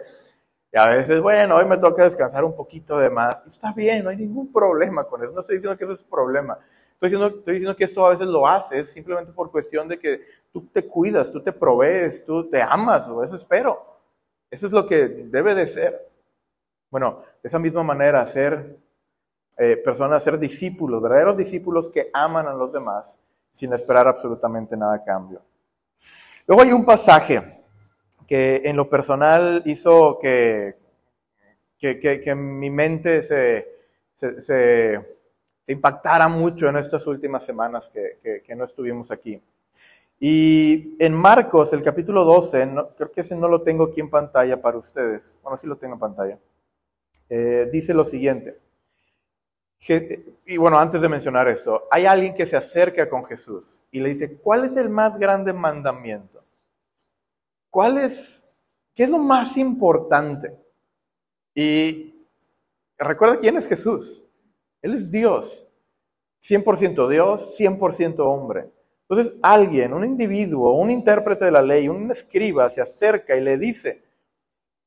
y 0.72 0.78
a 0.78 0.86
veces, 0.88 1.20
bueno, 1.20 1.56
hoy 1.56 1.66
me 1.66 1.76
toca 1.76 2.04
descansar 2.04 2.44
un 2.44 2.56
poquito 2.56 2.96
de 2.98 3.10
más. 3.10 3.42
Y 3.44 3.48
está 3.48 3.74
bien, 3.74 4.04
no 4.04 4.08
hay 4.08 4.16
ningún 4.16 4.50
problema 4.50 5.04
con 5.04 5.22
eso. 5.22 5.30
No 5.34 5.40
estoy 5.40 5.56
diciendo 5.56 5.76
que 5.76 5.84
eso 5.84 5.92
es 5.92 6.00
un 6.00 6.08
problema. 6.08 6.58
Estoy 6.62 7.10
diciendo, 7.10 7.26
estoy 7.26 7.52
diciendo 7.52 7.76
que 7.76 7.84
esto 7.84 8.06
a 8.06 8.08
veces 8.08 8.26
lo 8.26 8.46
haces 8.46 8.90
simplemente 8.90 9.32
por 9.32 9.50
cuestión 9.50 9.86
de 9.86 9.98
que 9.98 10.22
tú 10.50 10.66
te 10.72 10.86
cuidas, 10.86 11.30
tú 11.30 11.42
te 11.42 11.52
provees, 11.52 12.24
tú 12.24 12.48
te 12.48 12.62
amas, 12.62 13.06
o 13.10 13.22
eso 13.22 13.36
espero. 13.36 13.84
Eso 14.50 14.66
es 14.66 14.72
lo 14.72 14.86
que 14.86 15.06
debe 15.06 15.54
de 15.54 15.66
ser. 15.66 16.10
Bueno, 16.90 17.20
de 17.42 17.48
esa 17.48 17.58
misma 17.58 17.82
manera, 17.82 18.24
ser 18.24 18.78
eh, 19.58 19.76
personas, 19.76 20.24
ser 20.24 20.38
discípulos, 20.38 21.02
verdaderos 21.02 21.36
discípulos 21.36 21.90
que 21.90 22.08
aman 22.14 22.46
a 22.46 22.54
los 22.54 22.72
demás 22.72 23.22
sin 23.50 23.74
esperar 23.74 24.08
absolutamente 24.08 24.74
nada 24.74 24.94
a 24.94 25.04
cambio. 25.04 25.42
Luego 26.46 26.62
hay 26.62 26.72
un 26.72 26.86
pasaje 26.86 27.61
que 28.32 28.62
en 28.64 28.78
lo 28.78 28.88
personal 28.88 29.60
hizo 29.66 30.18
que, 30.18 30.74
que, 31.78 32.34
mi 32.34 32.70
mente 32.70 33.22
se, 33.22 33.68
se, 34.14 35.06
impactara 35.66 36.28
mucho 36.28 36.66
en 36.66 36.78
estas 36.78 37.06
últimas 37.06 37.44
semanas 37.44 37.90
que, 37.90 38.54
no 38.56 38.64
estuvimos 38.64 39.10
aquí. 39.10 39.38
Y 40.18 40.96
en 40.98 41.12
Marcos, 41.12 41.74
el 41.74 41.82
capítulo 41.82 42.24
12, 42.24 42.70
creo 42.96 43.12
que 43.12 43.20
ese 43.20 43.36
no 43.36 43.48
lo 43.48 43.60
tengo 43.60 43.84
aquí 43.84 44.00
en 44.00 44.08
pantalla 44.08 44.62
para 44.62 44.78
ustedes. 44.78 45.38
Bueno, 45.42 45.58
sí 45.58 45.66
lo 45.66 45.76
tengo 45.76 45.92
en 45.92 46.00
pantalla. 46.00 46.38
Eh, 47.28 47.68
dice 47.70 47.92
lo 47.92 48.06
siguiente. 48.06 48.58
Y 50.46 50.56
bueno, 50.56 50.78
antes 50.78 51.02
de 51.02 51.08
mencionar 51.10 51.48
esto, 51.48 51.86
hay 51.90 52.06
alguien 52.06 52.32
que 52.32 52.46
se 52.46 52.56
acerca 52.56 53.10
con 53.10 53.26
Jesús 53.26 53.82
y 53.90 54.00
le 54.00 54.08
dice, 54.08 54.38
¿cuál 54.38 54.64
es 54.64 54.78
el 54.78 54.88
más 54.88 55.18
grande 55.18 55.52
mandamiento? 55.52 56.41
¿Cuál 57.72 57.96
es, 57.96 58.50
qué 58.94 59.04
es 59.04 59.08
lo 59.08 59.16
más 59.16 59.56
importante? 59.56 60.54
Y 61.54 62.14
recuerda 62.98 63.40
quién 63.40 63.56
es 63.56 63.66
Jesús. 63.66 64.26
Él 64.82 64.92
es 64.92 65.10
Dios. 65.10 65.66
100% 66.42 67.08
Dios, 67.08 67.58
100% 67.58 68.16
hombre. 68.18 68.70
Entonces 69.08 69.38
alguien, 69.42 69.94
un 69.94 70.04
individuo, 70.04 70.74
un 70.74 70.90
intérprete 70.90 71.46
de 71.46 71.50
la 71.50 71.62
ley, 71.62 71.88
un 71.88 72.10
escriba 72.10 72.68
se 72.68 72.82
acerca 72.82 73.34
y 73.36 73.40
le 73.40 73.56
dice, 73.56 74.02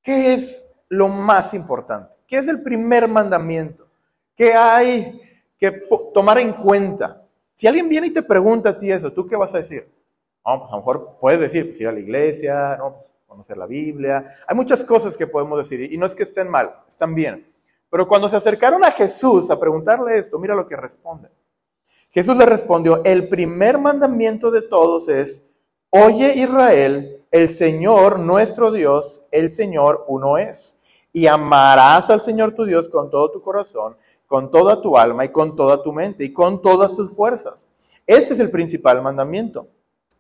¿qué 0.04 0.36
es 0.36 0.70
lo 0.88 1.08
más 1.08 1.56
importante? 1.56 2.14
¿Qué 2.28 2.38
es 2.38 2.48
el 2.48 2.62
primer 2.62 3.08
mandamiento? 3.08 3.88
¿Qué 4.36 4.54
hay 4.54 5.20
que 5.58 5.72
tomar 6.14 6.38
en 6.38 6.54
cuenta? 6.54 7.26
Si 7.56 7.66
alguien 7.66 7.90
viene 7.90 8.08
y 8.08 8.14
te 8.14 8.22
pregunta 8.22 8.70
a 8.70 8.78
ti 8.78 8.92
eso, 8.92 9.12
¿tú 9.12 9.26
qué 9.26 9.36
vas 9.36 9.56
a 9.56 9.58
decir? 9.58 9.95
Pues 10.46 10.70
a 10.70 10.72
lo 10.74 10.78
mejor 10.78 11.18
puedes 11.20 11.40
decir, 11.40 11.66
pues 11.66 11.82
ir 11.82 11.88
a 11.88 11.92
la 11.92 12.00
iglesia, 12.00 12.78
¿no? 12.78 12.98
Pues 12.98 13.12
conocer 13.26 13.58
la 13.58 13.66
Biblia. 13.66 14.28
Hay 14.48 14.56
muchas 14.56 14.84
cosas 14.84 15.18
que 15.18 15.26
podemos 15.26 15.58
decir 15.58 15.92
y 15.92 15.98
no 15.98 16.06
es 16.06 16.14
que 16.14 16.22
estén 16.22 16.48
mal, 16.50 16.84
están 16.88 17.16
bien. 17.16 17.52
Pero 17.90 18.08
cuando 18.08 18.30
se 18.30 18.36
acercaron 18.36 18.84
a 18.84 18.92
Jesús 18.92 19.50
a 19.50 19.60
preguntarle 19.60 20.18
esto, 20.18 20.38
mira 20.38 20.54
lo 20.54 20.68
que 20.68 20.76
responde. 20.76 21.30
Jesús 22.12 22.38
le 22.38 22.46
respondió, 22.46 23.02
el 23.04 23.28
primer 23.28 23.80
mandamiento 23.80 24.52
de 24.52 24.62
todos 24.62 25.10
es, 25.10 25.48
oye 25.90 26.36
Israel, 26.36 27.26
el 27.32 27.50
Señor 27.50 28.20
nuestro 28.20 28.72
Dios, 28.72 29.26
el 29.32 29.50
Señor 29.50 30.06
uno 30.08 30.38
es. 30.38 30.78
Y 31.12 31.26
amarás 31.26 32.12
al 32.12 32.22
Señor 32.22 32.54
tu 32.54 32.66
Dios 32.66 32.88
con 32.88 33.10
todo 33.10 33.32
tu 33.32 33.42
corazón, 33.42 33.98
con 34.28 34.52
toda 34.52 34.80
tu 34.82 34.96
alma 34.96 35.26
y 35.26 35.30
con 35.30 35.56
toda 35.56 35.82
tu 35.82 35.92
mente 35.92 36.24
y 36.24 36.34
con 36.34 36.62
todas 36.62 36.96
tus 36.96 37.16
fuerzas. 37.16 37.72
Ese 38.06 38.36
es 38.36 38.40
el 38.40 38.52
principal 38.52 39.02
mandamiento. 39.02 39.70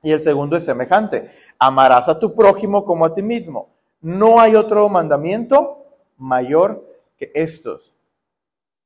Y 0.02 0.12
el 0.12 0.22
segundo 0.22 0.56
es 0.56 0.66
semejante. 0.66 1.28
Amarás 1.58 2.10
a 2.10 2.20
tu 2.20 2.36
prójimo 2.36 2.86
como 2.86 3.06
a 3.06 3.14
ti 3.14 3.24
mismo. 3.24 3.70
No 4.02 4.40
hay 4.40 4.56
otro 4.56 4.88
mandamiento 4.90 5.86
mayor 6.18 6.88
que 7.18 7.32
estos. 7.34 7.96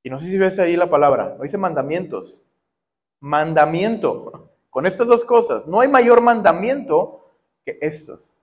Y 0.04 0.10
no 0.10 0.19
sé 0.19 0.28
si 0.28 0.38
ves 0.38 0.60
ahí 0.60 0.78
la 0.78 0.89
palabra, 0.89 1.36
no 1.38 1.43
dice 1.43 1.58
mandamientos. 1.58 2.43
Mandamiento. 3.19 4.50
Con 4.69 4.86
estas 4.86 5.08
dos 5.08 5.26
cosas, 5.26 5.67
no 5.67 5.82
hay 5.82 5.88
mayor 5.88 6.22
mandamiento 6.22 7.26
que 7.65 7.78
estos. 7.82 8.34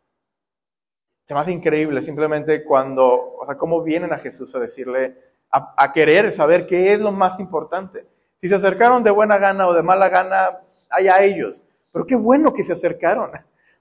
Se 1.24 1.34
me 1.34 1.40
hace 1.40 1.52
increíble 1.52 2.02
simplemente 2.02 2.62
cuando, 2.62 3.36
o 3.36 3.46
sea, 3.46 3.56
cómo 3.56 3.82
vienen 3.82 4.12
a 4.12 4.18
Jesús 4.18 4.54
a 4.54 4.58
decirle, 4.58 5.16
a, 5.50 5.74
a 5.76 5.92
querer 5.92 6.32
saber 6.32 6.66
qué 6.66 6.92
es 6.92 7.00
lo 7.00 7.10
más 7.10 7.40
importante. 7.40 8.06
Si 8.36 8.48
se 8.48 8.54
acercaron 8.54 9.02
de 9.02 9.10
buena 9.10 9.38
gana 9.38 9.66
o 9.66 9.72
de 9.72 9.82
mala 9.82 10.08
gana, 10.08 10.60
allá 10.90 11.22
ellos. 11.22 11.64
Pero 11.96 12.04
qué 12.04 12.16
bueno 12.16 12.52
que 12.52 12.62
se 12.62 12.74
acercaron, 12.74 13.30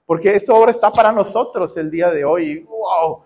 porque 0.06 0.34
esto 0.34 0.56
ahora 0.56 0.70
está 0.70 0.90
para 0.90 1.12
nosotros 1.12 1.76
el 1.76 1.90
día 1.90 2.10
de 2.10 2.24
hoy. 2.24 2.60
¡Wow! 2.60 3.24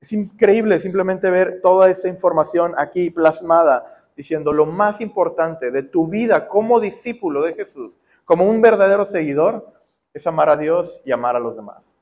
Es 0.00 0.14
increíble 0.14 0.80
simplemente 0.80 1.30
ver 1.30 1.60
toda 1.60 1.90
esta 1.90 2.08
información 2.08 2.72
aquí 2.78 3.10
plasmada, 3.10 3.84
diciendo 4.16 4.54
lo 4.54 4.64
más 4.64 5.02
importante 5.02 5.70
de 5.70 5.82
tu 5.82 6.08
vida 6.08 6.48
como 6.48 6.80
discípulo 6.80 7.42
de 7.42 7.52
Jesús, 7.52 7.98
como 8.24 8.48
un 8.48 8.62
verdadero 8.62 9.04
seguidor, 9.04 9.74
es 10.14 10.26
amar 10.26 10.48
a 10.48 10.56
Dios 10.56 11.02
y 11.04 11.12
amar 11.12 11.36
a 11.36 11.38
los 11.38 11.56
demás. 11.56 11.96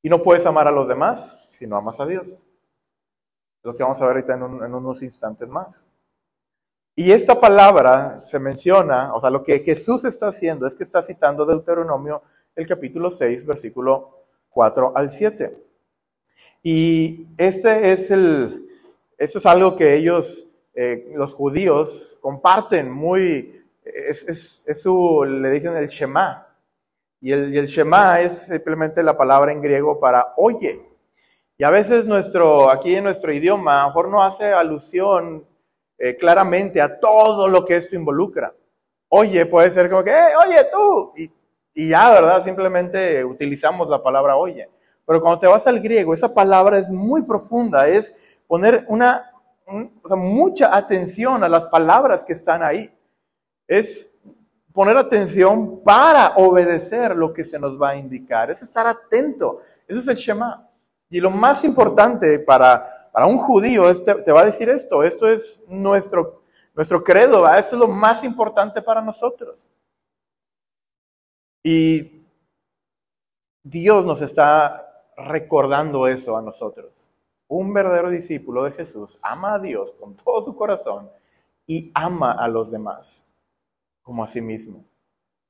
Y 0.00 0.08
no 0.08 0.22
puedes 0.22 0.46
amar 0.46 0.68
a 0.68 0.72
los 0.72 0.88
demás 0.88 1.48
si 1.50 1.66
no 1.66 1.76
amas 1.76 2.00
a 2.00 2.06
Dios. 2.06 2.46
Lo 3.62 3.76
que 3.76 3.82
vamos 3.82 4.00
a 4.00 4.06
ver 4.06 4.16
ahorita 4.16 4.36
en 4.36 4.74
unos 4.74 5.02
instantes 5.02 5.50
más. 5.50 5.86
Y 6.98 7.12
esta 7.12 7.38
palabra 7.38 8.24
se 8.24 8.38
menciona, 8.38 9.12
o 9.12 9.20
sea, 9.20 9.28
lo 9.28 9.42
que 9.42 9.58
Jesús 9.58 10.06
está 10.06 10.28
haciendo 10.28 10.66
es 10.66 10.74
que 10.74 10.82
está 10.82 11.02
citando 11.02 11.44
Deuteronomio 11.44 12.22
el 12.54 12.66
capítulo 12.66 13.10
6, 13.10 13.44
versículo 13.44 14.24
4 14.48 14.92
al 14.96 15.10
7. 15.10 15.62
Y 16.62 17.26
ese 17.36 17.92
es 17.92 18.10
el, 18.10 18.66
eso 19.18 19.38
es 19.38 19.44
algo 19.44 19.76
que 19.76 19.94
ellos, 19.94 20.48
eh, 20.72 21.12
los 21.14 21.34
judíos, 21.34 22.16
comparten 22.22 22.90
muy, 22.90 23.62
es, 23.84 24.64
es, 24.66 24.80
su, 24.80 25.22
le 25.22 25.50
dicen 25.50 25.76
el 25.76 25.88
Shema. 25.88 26.46
Y 27.20 27.32
el, 27.32 27.52
y 27.52 27.58
el 27.58 27.66
Shema 27.66 28.22
es 28.22 28.46
simplemente 28.46 29.02
la 29.02 29.18
palabra 29.18 29.52
en 29.52 29.60
griego 29.60 30.00
para 30.00 30.32
oye. 30.38 30.80
Y 31.58 31.64
a 31.64 31.68
veces 31.68 32.06
nuestro, 32.06 32.70
aquí 32.70 32.94
en 32.94 33.04
nuestro 33.04 33.34
idioma, 33.34 33.80
a 33.80 33.82
lo 33.82 33.88
mejor 33.88 34.08
no 34.08 34.22
hace 34.22 34.46
alusión 34.46 35.44
eh, 35.98 36.16
claramente 36.16 36.80
a 36.80 36.98
todo 37.00 37.48
lo 37.48 37.64
que 37.64 37.76
esto 37.76 37.96
involucra. 37.96 38.54
Oye 39.08 39.46
puede 39.46 39.70
ser 39.70 39.88
como 39.88 40.04
que, 40.04 40.12
oye 40.12 40.66
tú, 40.72 41.12
y, 41.16 41.30
y 41.74 41.88
ya, 41.90 42.10
¿verdad? 42.12 42.42
Simplemente 42.42 43.24
utilizamos 43.24 43.88
la 43.88 44.02
palabra 44.02 44.36
oye. 44.36 44.68
Pero 45.06 45.20
cuando 45.20 45.38
te 45.38 45.46
vas 45.46 45.66
al 45.66 45.80
griego, 45.80 46.12
esa 46.12 46.34
palabra 46.34 46.78
es 46.78 46.90
muy 46.90 47.22
profunda, 47.22 47.86
es 47.86 48.40
poner 48.48 48.84
una, 48.88 49.30
o 50.02 50.08
sea, 50.08 50.16
mucha 50.16 50.76
atención 50.76 51.44
a 51.44 51.48
las 51.48 51.66
palabras 51.66 52.24
que 52.24 52.32
están 52.32 52.62
ahí. 52.62 52.92
Es 53.68 54.12
poner 54.72 54.96
atención 54.96 55.82
para 55.82 56.34
obedecer 56.36 57.16
lo 57.16 57.32
que 57.32 57.44
se 57.44 57.58
nos 57.58 57.80
va 57.80 57.90
a 57.90 57.96
indicar. 57.96 58.50
Es 58.50 58.62
estar 58.62 58.86
atento. 58.86 59.60
Eso 59.86 60.00
es 60.00 60.08
el 60.08 60.16
Shema. 60.16 60.68
Y 61.08 61.20
lo 61.20 61.30
más 61.30 61.64
importante 61.64 62.38
para, 62.38 62.86
para 63.12 63.26
un 63.26 63.38
judío 63.38 63.88
es 63.88 64.02
te, 64.02 64.32
va 64.32 64.40
a 64.40 64.46
decir 64.46 64.68
esto. 64.68 65.02
Esto 65.02 65.28
es 65.28 65.62
nuestro, 65.68 66.42
nuestro 66.74 67.04
credo. 67.04 67.46
Esto 67.48 67.76
es 67.76 67.80
lo 67.80 67.88
más 67.88 68.24
importante 68.24 68.82
para 68.82 69.00
nosotros. 69.00 69.68
Y 71.62 72.22
Dios 73.62 74.06
nos 74.06 74.22
está 74.22 75.04
recordando 75.16 76.06
eso 76.08 76.36
a 76.36 76.42
nosotros. 76.42 77.08
Un 77.48 77.72
verdadero 77.72 78.10
discípulo 78.10 78.64
de 78.64 78.72
Jesús 78.72 79.18
ama 79.22 79.54
a 79.54 79.58
Dios 79.58 79.92
con 79.92 80.16
todo 80.16 80.42
su 80.42 80.56
corazón 80.56 81.08
y 81.66 81.90
ama 81.94 82.32
a 82.32 82.48
los 82.48 82.70
demás 82.70 83.28
como 84.02 84.22
a 84.22 84.28
sí 84.28 84.40
mismo. 84.40 84.84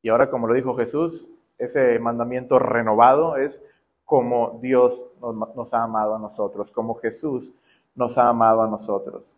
Y 0.03 0.09
ahora, 0.09 0.31
como 0.31 0.47
lo 0.47 0.55
dijo 0.55 0.75
Jesús, 0.75 1.31
ese 1.59 1.99
mandamiento 1.99 2.59
renovado 2.59 3.37
es 3.37 3.65
como 4.07 4.61
Dios 4.63 5.11
nos, 5.21 5.75
ha 5.75 5.83
amado 5.83 6.15
a 6.15 6.19
nosotros, 6.19 6.71
como 6.71 6.95
Jesús 6.95 7.83
nos 7.95 8.17
ha 8.17 8.29
amado 8.29 8.63
a 8.63 8.69
nosotros. 8.69 9.37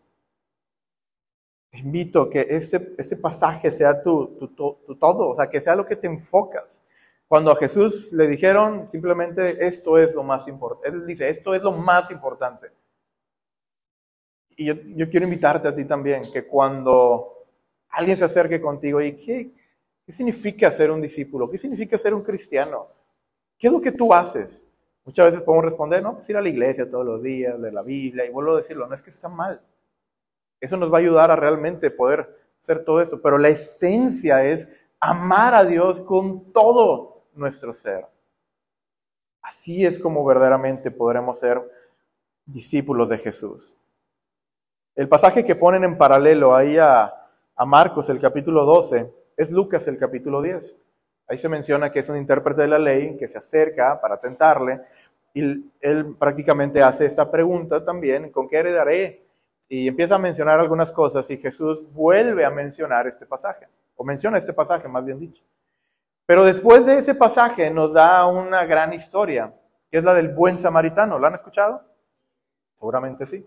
Te 1.71 1.79
invito 1.79 2.23
a 2.23 2.31
que 2.31 2.41
ese, 2.41 2.95
ese 2.99 3.17
pasaje 3.17 3.71
sea 3.71 4.03
tu, 4.03 4.27
tu, 4.37 4.49
tu 4.87 4.95
todo, 4.97 5.31
o 5.31 5.35
sea, 5.35 5.49
que 5.49 5.61
sea 5.61 5.75
lo 5.75 5.87
que 5.87 5.97
te 5.97 6.07
enfocas. 6.07 6.85
Cuando 7.27 7.51
a 7.51 7.57
Jesús 7.57 8.13
le 8.13 8.27
dijeron 8.27 8.91
simplemente 8.91 9.67
esto 9.67 9.99
es 9.99 10.15
lo 10.15 10.23
más 10.23 10.49
importante, 10.49 10.89
él 10.89 11.07
dice, 11.07 11.29
esto 11.29 11.55
es 11.55 11.63
lo 11.63 11.73
más 11.73 12.11
importante. 12.11 12.71
Y 14.55 14.67
yo, 14.67 15.09
quiero 15.09 15.25
invitarte 15.25 15.69
a 15.69 15.75
ti 15.75 15.85
también, 15.85 16.31
que 16.31 16.47
cuando 16.47 17.47
alguien 17.91 18.17
se 18.17 18.25
acerque 18.25 18.61
contigo 18.61 19.01
y 19.01 19.15
¿qué, 19.15 19.53
¿qué 20.05 20.13
significa 20.13 20.71
ser 20.71 20.91
un 20.91 21.01
discípulo? 21.01 21.49
¿Qué 21.49 21.57
significa 21.57 21.97
ser 21.97 22.13
un 22.13 22.23
cristiano? 22.23 22.98
¿Qué 23.59 23.67
es 23.67 23.73
lo 23.73 23.81
que 23.81 23.93
tú 23.93 24.15
haces? 24.15 24.65
Muchas 25.05 25.27
veces 25.27 25.43
podemos 25.43 25.65
responder, 25.65 26.03
no, 26.03 26.15
pues 26.15 26.29
ir 26.31 26.37
a 26.37 26.41
la 26.41 26.49
iglesia 26.49 26.91
todos 26.91 27.05
los 27.05 27.23
días, 27.23 27.61
de 27.61 27.73
la 27.73 27.83
Biblia, 27.83 28.25
y 28.25 28.31
vuelvo 28.31 28.53
a 28.53 28.59
decirlo, 28.59 28.87
no 28.87 28.95
es 28.95 29.03
que 29.03 29.11
está 29.11 29.29
mal. 29.29 29.61
Eso 30.61 30.77
nos 30.77 30.93
va 30.93 30.99
a 30.99 31.01
ayudar 31.01 31.31
a 31.31 31.37
realmente 31.37 31.91
poder 31.91 32.37
hacer 32.61 32.85
todo 32.85 33.01
esto, 33.01 33.21
pero 33.23 33.39
la 33.39 33.49
esencia 33.49 34.45
es 34.45 34.87
amar 35.01 35.55
a 35.55 35.65
Dios 35.65 36.01
con 36.01 36.53
todo 36.53 37.25
nuestro 37.35 37.73
ser. 37.73 38.07
Así 39.43 39.87
es 39.87 39.99
como 39.99 40.25
verdaderamente 40.25 40.91
podremos 40.91 41.41
ser 41.41 41.63
discípulos 42.45 43.09
de 43.09 43.19
Jesús. 43.19 43.79
El 44.95 45.09
pasaje 45.09 45.45
que 45.45 45.55
ponen 45.55 45.85
en 45.85 45.97
paralelo 45.97 46.55
ahí 46.57 46.77
a, 46.77 47.15
Marcos, 47.67 48.09
el 48.09 48.21
capítulo 48.21 48.65
12, 48.65 49.13
es 49.37 49.51
Lucas, 49.51 49.89
el 49.89 49.97
capítulo 49.97 50.43
10. 50.43 50.85
Ahí 51.29 51.39
se 51.39 51.49
menciona 51.49 51.93
que 51.93 51.99
es 51.99 52.09
un 52.09 52.17
intérprete 52.17 52.63
de 52.63 52.69
la 52.69 52.79
ley 52.79 53.17
que 53.17 53.29
se 53.29 53.39
acerca 53.39 54.01
para 54.01 54.19
tentarle 54.19 54.81
y 55.35 55.71
él 55.81 56.17
prácticamente 56.19 56.83
hace 56.83 57.05
esta 57.05 57.31
pregunta 57.31 57.85
también, 57.85 58.31
¿con 58.31 58.49
qué 58.49 58.57
heredaré? 58.57 59.25
Y 59.69 59.87
empieza 59.87 60.15
a 60.15 60.19
mencionar 60.19 60.59
algunas 60.59 60.91
cosas 60.91 61.31
y 61.31 61.37
Jesús 61.37 61.93
vuelve 61.93 62.45
a 62.45 62.51
mencionar 62.51 63.07
este 63.07 63.27
pasaje, 63.27 63.69
o 63.97 64.05
menciona 64.05 64.39
este 64.39 64.55
pasaje 64.55 64.89
más 64.89 65.05
bien 65.05 65.21
dicho. 65.21 65.45
Pero 66.27 66.45
después 66.45 66.87
de 66.87 66.97
ese 66.97 67.15
pasaje 67.15 67.71
nos 67.71 67.95
da 67.95 68.27
una 68.27 68.65
gran 68.65 68.93
historia, 68.93 69.55
que 69.91 69.99
es 69.99 70.05
la 70.05 70.15
del 70.15 70.31
buen 70.31 70.59
samaritano. 70.59 71.19
¿La 71.19 71.29
han 71.29 71.35
escuchado? 71.35 71.83
Seguramente 72.75 73.25
sí. 73.25 73.47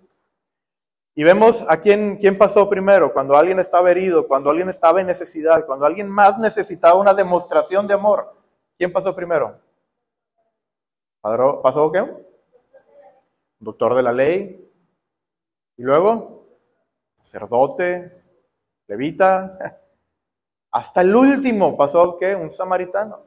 Y 1.13 1.23
vemos 1.23 1.65
a 1.67 1.79
quién, 1.81 2.17
quién 2.17 2.37
pasó 2.37 2.69
primero, 2.69 3.11
cuando 3.11 3.35
alguien 3.35 3.59
estaba 3.59 3.91
herido, 3.91 4.27
cuando 4.27 4.49
alguien 4.49 4.69
estaba 4.69 5.01
en 5.01 5.07
necesidad, 5.07 5.65
cuando 5.65 5.85
alguien 5.85 6.09
más 6.09 6.39
necesitaba 6.39 6.99
una 6.99 7.13
demostración 7.13 7.85
de 7.85 7.93
amor. 7.93 8.33
¿Quién 8.77 8.93
pasó 8.93 9.13
primero? 9.13 9.59
¿Pasó 11.21 11.91
qué? 11.91 12.05
Doctor 13.59 13.95
de 13.95 14.03
la 14.03 14.13
ley. 14.13 14.71
Y 15.77 15.83
luego, 15.83 16.47
sacerdote, 17.15 18.23
levita, 18.87 19.57
hasta 20.71 21.01
el 21.01 21.15
último 21.15 21.75
pasó 21.75 22.17
que 22.17 22.35
un 22.35 22.51
samaritano. 22.51 23.25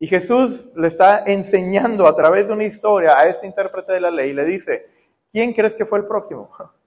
Y 0.00 0.06
Jesús 0.06 0.72
le 0.76 0.88
está 0.88 1.24
enseñando 1.26 2.06
a 2.06 2.14
través 2.14 2.48
de 2.48 2.54
una 2.54 2.64
historia 2.64 3.18
a 3.18 3.26
ese 3.26 3.46
intérprete 3.46 3.92
de 3.92 4.00
la 4.00 4.10
ley. 4.10 4.32
Le 4.32 4.44
dice, 4.44 4.84
¿quién 5.30 5.52
crees 5.52 5.74
que 5.74 5.86
fue 5.86 5.98
el 6.00 6.06
prójimo? 6.06 6.50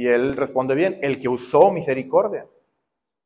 Y 0.00 0.08
él 0.08 0.34
responde 0.34 0.74
bien, 0.74 0.98
el 1.02 1.18
que 1.18 1.28
usó 1.28 1.70
misericordia. 1.70 2.46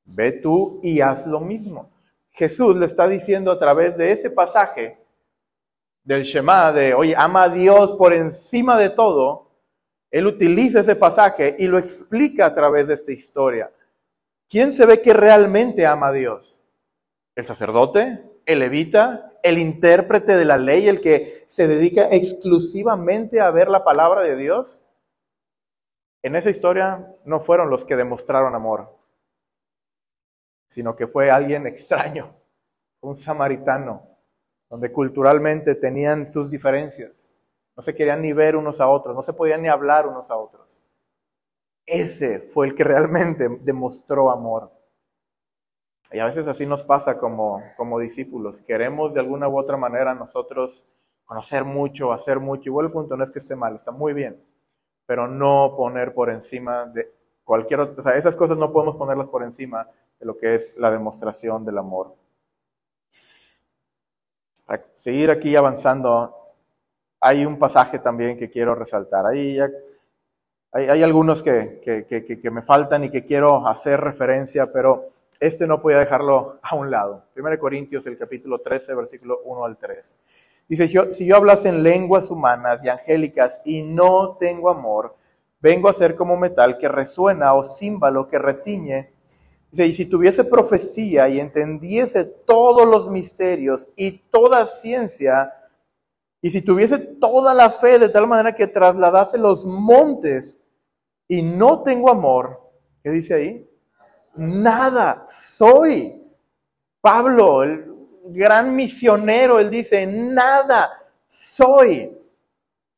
Ve 0.07 0.33
tú 0.33 0.81
y 0.83 1.03
haz 1.03 1.25
lo 1.29 1.39
mismo. 1.39 1.93
Jesús 2.33 2.75
le 2.75 2.85
está 2.85 3.07
diciendo 3.07 3.53
a 3.53 3.59
través 3.61 3.97
de 3.97 4.11
ese 4.11 4.29
pasaje 4.29 4.99
del 6.03 6.25
Shema, 6.25 6.73
de, 6.73 6.93
oye, 6.93 7.15
ama 7.17 7.45
a 7.45 7.49
Dios 7.49 7.93
por 7.93 8.13
encima 8.13 8.77
de 8.77 8.91
todo. 8.91 9.53
Él 10.11 10.27
utiliza 10.27 10.81
ese 10.81 10.97
pasaje 10.97 11.55
y 11.61 11.69
lo 11.69 11.79
explica 11.79 12.47
a 12.47 12.55
través 12.57 12.89
de 12.89 12.95
esta 12.95 13.13
historia. 13.13 13.71
¿Quién 14.49 14.73
se 14.73 14.85
ve 14.85 15.01
que 15.01 15.15
realmente 15.15 15.87
ama 15.87 16.09
a 16.09 16.13
Dios? 16.13 16.65
¿El 17.37 17.45
sacerdote? 17.45 18.21
¿El 18.47 18.59
levita? 18.59 19.31
¿El 19.45 19.59
intérprete 19.59 20.37
de 20.37 20.45
la 20.45 20.59
ley? 20.59 20.89
¿El 20.89 21.01
que 21.01 21.45
se 21.47 21.69
dedica 21.69 22.09
exclusivamente 22.11 23.41
a 23.41 23.53
ver 23.53 23.69
la 23.69 23.85
palabra 23.85 24.23
de 24.23 24.35
Dios? 24.35 24.83
En 26.25 26.35
esa 26.37 26.49
historia 26.49 27.15
no 27.27 27.39
fueron 27.39 27.69
los 27.69 27.85
que 27.85 27.97
demostraron 27.97 28.55
amor, 28.55 28.97
sino 30.67 30.97
que 30.97 31.07
fue 31.07 31.31
alguien 31.31 31.67
extraño, 31.67 32.35
un 33.03 33.15
samaritano, 33.15 34.09
donde 34.71 34.91
culturalmente 34.91 35.75
tenían 35.75 36.27
sus 36.27 36.51
diferencias. 36.51 37.31
No 37.77 37.83
se 37.83 37.95
querían 37.95 38.23
ni 38.23 38.33
ver 38.33 38.57
unos 38.57 38.81
a 38.81 38.89
otros, 38.89 39.15
no 39.15 39.23
se 39.23 39.35
podían 39.35 39.61
ni 39.61 39.69
hablar 39.69 40.07
unos 40.07 40.31
a 40.31 40.39
otros. 40.39 40.83
Ese 41.85 42.41
fue 42.41 42.69
el 42.69 42.75
que 42.75 42.85
realmente 42.85 43.47
demostró 43.61 44.31
amor. 44.31 44.73
Y 46.11 46.21
a 46.21 46.25
veces 46.25 46.49
así 46.49 46.65
nos 46.65 46.85
pasa 46.85 47.19
como, 47.19 47.61
como 47.77 47.99
discípulos. 47.99 48.63
Queremos 48.63 49.13
de 49.13 49.21
alguna 49.21 49.47
u 49.47 49.59
otra 49.59 49.77
manera 49.77 50.15
nosotros 50.15 50.89
conocer 51.27 51.65
mucho, 51.65 52.15
hacer 52.15 52.41
mucho. 52.41 52.71
Igual 52.71 52.87
el 52.87 52.93
punto 52.93 53.15
no 53.15 53.25
es 53.25 53.31
que 53.31 53.41
esté 53.41 53.57
mal, 53.57 53.75
está 53.75 53.91
muy 53.91 54.15
bien. 54.15 54.43
Pero 55.07 55.29
no 55.29 55.75
poner 55.77 56.15
por 56.15 56.31
encima 56.31 56.87
de 56.87 57.13
cualquier 57.45 57.81
otra, 57.81 58.01
o 58.01 58.03
sea, 58.03 58.17
esas 58.17 58.37
cosas 58.37 58.57
no 58.57 58.73
podemos 58.73 58.97
ponerlas 58.97 59.29
por 59.29 59.43
encima 59.43 59.89
de 60.19 60.27
lo 60.27 60.37
que 60.37 60.55
es 60.55 60.77
la 60.79 60.91
demostración 60.91 61.65
del 61.65 61.79
amor. 61.79 62.15
Para 64.67 64.85
seguir 64.95 65.31
aquí 65.31 65.55
avanzando, 65.57 66.35
hay 67.21 67.45
un 67.45 67.59
pasaje 67.59 67.99
también 67.99 68.37
que 68.37 68.51
quiero 68.51 68.75
resaltar. 68.75 69.27
Ahí 69.27 69.57
ya 69.57 69.71
hay, 70.75 71.05
algunos 71.05 71.41
que, 71.45 71.81
que, 71.81 72.51
me 72.51 72.61
faltan 72.61 73.05
y 73.05 73.11
que 73.11 73.25
quiero 73.25 73.65
hacer 73.65 74.01
referencia, 74.01 74.73
pero 74.73 75.05
este 75.39 75.69
no 75.69 75.81
podía 75.81 76.01
dejarlo 76.01 76.59
a 76.63 76.75
un 76.75 76.91
lado. 76.91 77.27
1 77.37 77.59
Corintios, 77.61 78.05
el 78.09 78.19
capítulo 78.19 78.59
13, 78.61 78.97
versículo 78.97 79.39
1 79.45 79.65
al 79.65 79.79
3. 79.79 80.17
Dice, 80.69 80.89
yo, 80.89 81.13
si 81.13 81.27
yo 81.27 81.37
hablase 81.37 81.69
en 81.69 81.83
lenguas 81.83 82.31
humanas 82.31 82.85
y 82.85 82.89
angélicas 82.89 83.61
y 83.65 83.83
no 83.83 84.37
tengo 84.39 84.71
amor, 84.71 85.15
vengo 85.61 85.89
a 85.89 85.93
ser 85.93 86.17
como 86.17 86.37
metal 86.37 86.79
que 86.79 86.89
resuena 86.89 87.55
o 87.55 87.63
címbalo 87.63 88.29
que 88.29 88.39
retiñe. 88.39 89.13
Dice, 89.71 89.87
y 89.87 89.93
si 89.93 90.07
tuviese 90.07 90.45
profecía 90.45 91.29
y 91.29 91.41
entendiese 91.41 92.25
todos 92.25 92.89
los 92.89 93.09
misterios 93.09 93.89
y 93.97 94.19
toda 94.31 94.67
ciencia, 94.67 95.53
y 96.41 96.51
si 96.51 96.63
tuviese 96.63 96.99
toda 96.99 97.55
la 97.55 97.71
fe 97.71 97.99
de 97.99 98.09
tal 98.09 98.27
manera 98.27 98.55
que 98.55 98.67
trasladase 98.67 99.39
los 99.39 99.67
montes, 99.67 100.61
y 101.29 101.43
no 101.43 101.83
tengo 101.83 102.11
amor, 102.11 102.61
¿qué 103.03 103.11
dice 103.11 103.35
ahí? 103.35 103.71
Nada 104.37 105.25
soy. 105.27 106.21
Pablo, 107.01 107.63
el 107.63 107.94
gran 108.25 108.75
misionero, 108.75 109.59
él 109.59 109.71
dice, 109.71 110.07
nada 110.07 110.91
soy. 111.27 112.17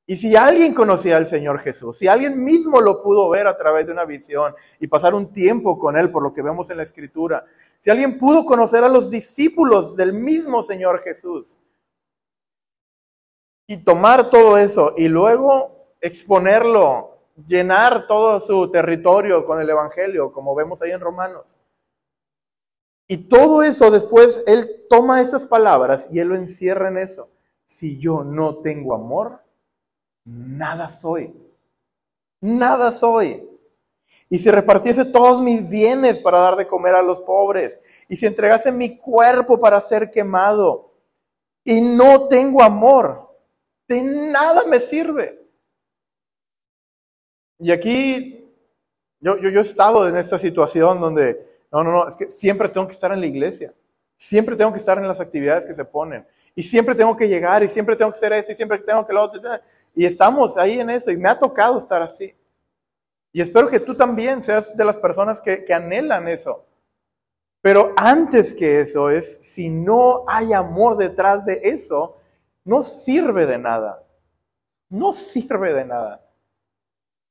Y 0.09 0.15
si 0.15 0.37
alguien 0.37 0.73
conocía 0.73 1.17
al 1.17 1.27
Señor 1.27 1.59
Jesús, 1.59 1.99
si 1.99 2.07
alguien 2.07 2.43
mismo 2.43 2.81
lo 2.81 3.03
pudo 3.03 3.29
ver 3.29 3.49
a 3.49 3.57
través 3.57 3.89
de 3.89 3.93
una 3.93 4.05
visión 4.05 4.55
y 4.79 4.87
pasar 4.87 5.15
un 5.15 5.33
tiempo 5.33 5.81
con 5.81 5.97
Él, 5.97 6.13
por 6.13 6.23
lo 6.23 6.33
que 6.33 6.43
vemos 6.43 6.71
en 6.71 6.77
la 6.77 6.85
Escritura, 6.85 7.45
si 7.81 7.91
alguien 7.91 8.17
pudo 8.17 8.47
conocer 8.47 8.85
a 8.85 8.89
los 8.89 9.11
discípulos 9.11 9.97
del 9.97 10.13
mismo 10.13 10.63
Señor 10.63 11.01
Jesús 11.01 11.59
y 13.67 13.83
tomar 13.83 14.31
todo 14.31 14.57
eso 14.59 14.95
y 14.97 15.09
luego 15.09 15.97
exponerlo, 16.01 17.19
llenar 17.45 18.07
todo 18.07 18.41
su 18.41 18.71
territorio 18.71 19.45
con 19.45 19.61
el 19.61 19.69
Evangelio, 19.69 20.33
como 20.33 20.55
vemos 20.55 20.83
ahí 20.83 20.93
en 20.93 21.01
Romanos. 21.01 21.61
Y 23.09 23.29
todo 23.29 23.63
eso 23.63 23.91
después 23.91 24.43
Él 24.47 24.85
toma 24.89 25.21
esas 25.21 25.45
palabras 25.45 26.09
y 26.11 26.21
Él 26.21 26.29
lo 26.29 26.37
encierra 26.37 26.89
en 26.89 26.99
eso. 26.99 27.29
Si 27.65 27.99
yo 27.99 28.25
no 28.25 28.59
tengo 28.59 28.95
amor, 28.95 29.43
nada 30.25 30.89
soy. 30.89 31.35
Nada 32.41 32.91
soy. 32.91 33.49
Y 34.29 34.39
si 34.39 34.51
repartiese 34.51 35.05
todos 35.05 35.41
mis 35.41 35.69
bienes 35.71 36.21
para 36.21 36.41
dar 36.41 36.57
de 36.57 36.67
comer 36.67 36.95
a 36.95 37.03
los 37.03 37.21
pobres, 37.21 38.05
y 38.09 38.17
si 38.17 38.27
entregase 38.27 38.73
mi 38.73 38.99
cuerpo 38.99 39.59
para 39.61 39.81
ser 39.81 40.11
quemado, 40.11 40.93
y 41.63 41.81
no 41.81 42.27
tengo 42.29 42.63
amor, 42.63 43.37
de 43.89 44.03
nada 44.03 44.65
me 44.67 44.81
sirve. 44.81 45.45
Y 47.59 47.71
aquí 47.71 48.47
yo, 49.21 49.39
yo, 49.39 49.51
yo 49.51 49.61
he 49.61 49.63
estado 49.63 50.09
en 50.09 50.17
esta 50.17 50.39
situación 50.39 51.01
donde, 51.01 51.41
no, 51.73 51.85
no, 51.85 51.93
no, 51.93 52.09
es 52.09 52.17
que 52.17 52.31
siempre 52.31 52.69
tengo 52.69 52.87
que 52.87 52.93
estar 52.93 53.13
en 53.13 53.21
la 53.21 53.27
iglesia. 53.27 53.75
Siempre 54.17 54.57
tengo 54.57 54.73
que 54.73 54.79
estar 54.79 54.97
en 54.97 55.07
las 55.07 55.21
actividades 55.21 55.67
que 55.67 55.75
se 55.75 55.85
ponen. 55.85 56.27
Y 56.55 56.63
siempre 56.63 56.95
tengo 56.95 57.15
que 57.17 57.29
llegar 57.29 57.63
y 57.63 57.69
siempre 57.69 57.97
tengo 57.97 58.11
que 58.11 58.17
hacer 58.17 58.33
eso 58.33 58.51
y 58.51 58.55
siempre 58.55 58.79
tengo 58.79 59.07
que 59.07 59.13
lo 59.13 59.23
otro. 59.23 59.41
Y 59.95 60.07
estamos 60.07 60.57
ahí 60.57 60.81
en 60.81 60.89
eso 60.89 61.11
y 61.11 61.17
me 61.17 61.29
ha 61.29 61.39
tocado 61.39 61.77
estar 61.77 62.01
así. 62.01 62.35
Y 63.33 63.43
espero 63.43 63.69
que 63.69 63.81
tú 63.81 63.95
también 63.95 64.43
seas 64.43 64.75
de 64.75 64.85
las 64.85 64.97
personas 64.97 65.41
que, 65.43 65.65
que 65.65 65.75
anhelan 65.75 66.29
eso. 66.29 66.65
Pero 67.61 67.93
antes 67.97 68.55
que 68.55 68.81
eso 68.81 69.11
es, 69.11 69.39
si 69.43 69.69
no 69.69 70.25
hay 70.27 70.55
amor 70.55 70.97
detrás 70.97 71.45
de 71.45 71.61
eso, 71.63 72.17
no 72.65 72.83
sirve 72.83 73.45
de 73.45 73.59
nada. 73.59 74.03
No 74.89 75.13
sirve 75.13 75.75
de 75.75 75.85
nada. 75.85 76.23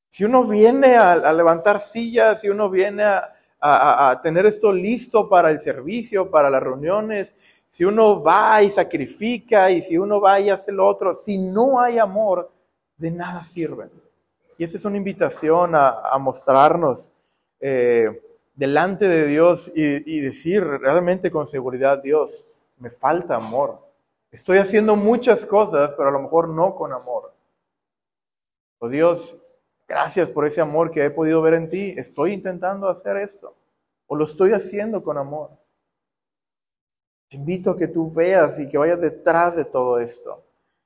Si 0.10 0.24
uno 0.24 0.44
viene 0.44 0.96
a, 0.96 1.14
a 1.14 1.34
levantar 1.34 1.80
sillas, 1.80 2.42
si 2.42 2.50
uno 2.50 2.70
viene 2.70 3.04
a, 3.04 3.35
a, 3.66 4.22
tener 4.22 4.46
esto 4.46 4.72
listo 4.72 5.28
para 5.28 5.50
el 5.50 5.60
servicio, 5.60 6.30
para 6.30 6.50
las 6.50 6.62
reuniones, 6.62 7.34
si 7.70 7.84
uno 7.84 8.22
va 8.22 8.62
y 8.62 8.70
sacrifica 8.70 9.72
y 9.72 9.82
si 9.82 9.98
uno 9.98 10.22
va 10.22 10.40
y 10.40 10.50
hace 10.50 10.72
lo 10.72 10.88
otro, 10.88 11.14
si 11.14 11.38
no 11.38 11.80
hay 11.80 11.98
amor, 11.98 12.52
de 12.98 13.12
nada 13.12 13.44
sirve. 13.44 13.90
Y 14.58 14.64
esa 14.64 14.78
es 14.78 14.86
una 14.86 14.98
invitación 14.98 15.72
a, 15.74 16.18
mostrarnos 16.20 17.12
eh, 17.60 18.22
delante 18.54 19.08
de 19.08 19.28
Dios 19.28 19.72
y, 19.76 20.20
decir 20.22 20.64
realmente 20.64 21.30
con 21.30 21.48
seguridad, 21.48 22.02
Dios, 22.02 22.64
me 22.78 22.90
falta 22.90 23.36
amor. 23.36 23.80
Estoy 24.32 24.60
haciendo 24.60 24.96
muchas 24.96 25.46
cosas, 25.46 25.94
pero 25.98 26.10
a 26.10 26.12
lo 26.12 26.22
mejor 26.22 26.50
no 26.50 26.76
con 26.76 26.94
amor. 26.94 27.34
Oh, 28.80 28.90
Dios, 28.90 29.42
Gracias 29.88 30.32
por 30.32 30.46
ese 30.46 30.62
amor 30.62 30.90
que 30.90 31.06
he 31.06 31.12
podido 31.12 31.42
ver 31.42 31.54
en 31.54 31.70
ti. 31.70 31.94
Estoy 31.98 32.34
intentando 32.34 32.90
hacer 32.90 33.18
esto. 33.18 33.56
O 34.08 34.16
lo 34.16 34.26
estoy 34.26 34.52
haciendo 34.52 35.04
con 35.04 35.18
amor. 35.18 35.52
Te 37.30 37.38
invito 37.38 37.72
a 37.72 37.78
que 37.78 37.88
tú 37.88 38.12
veas 38.14 38.60
y 38.60 38.70
que 38.70 38.78
vayas 38.78 39.02
detrás 39.02 39.56
de 39.56 39.66
todo 39.66 40.00
esto. 40.00 40.44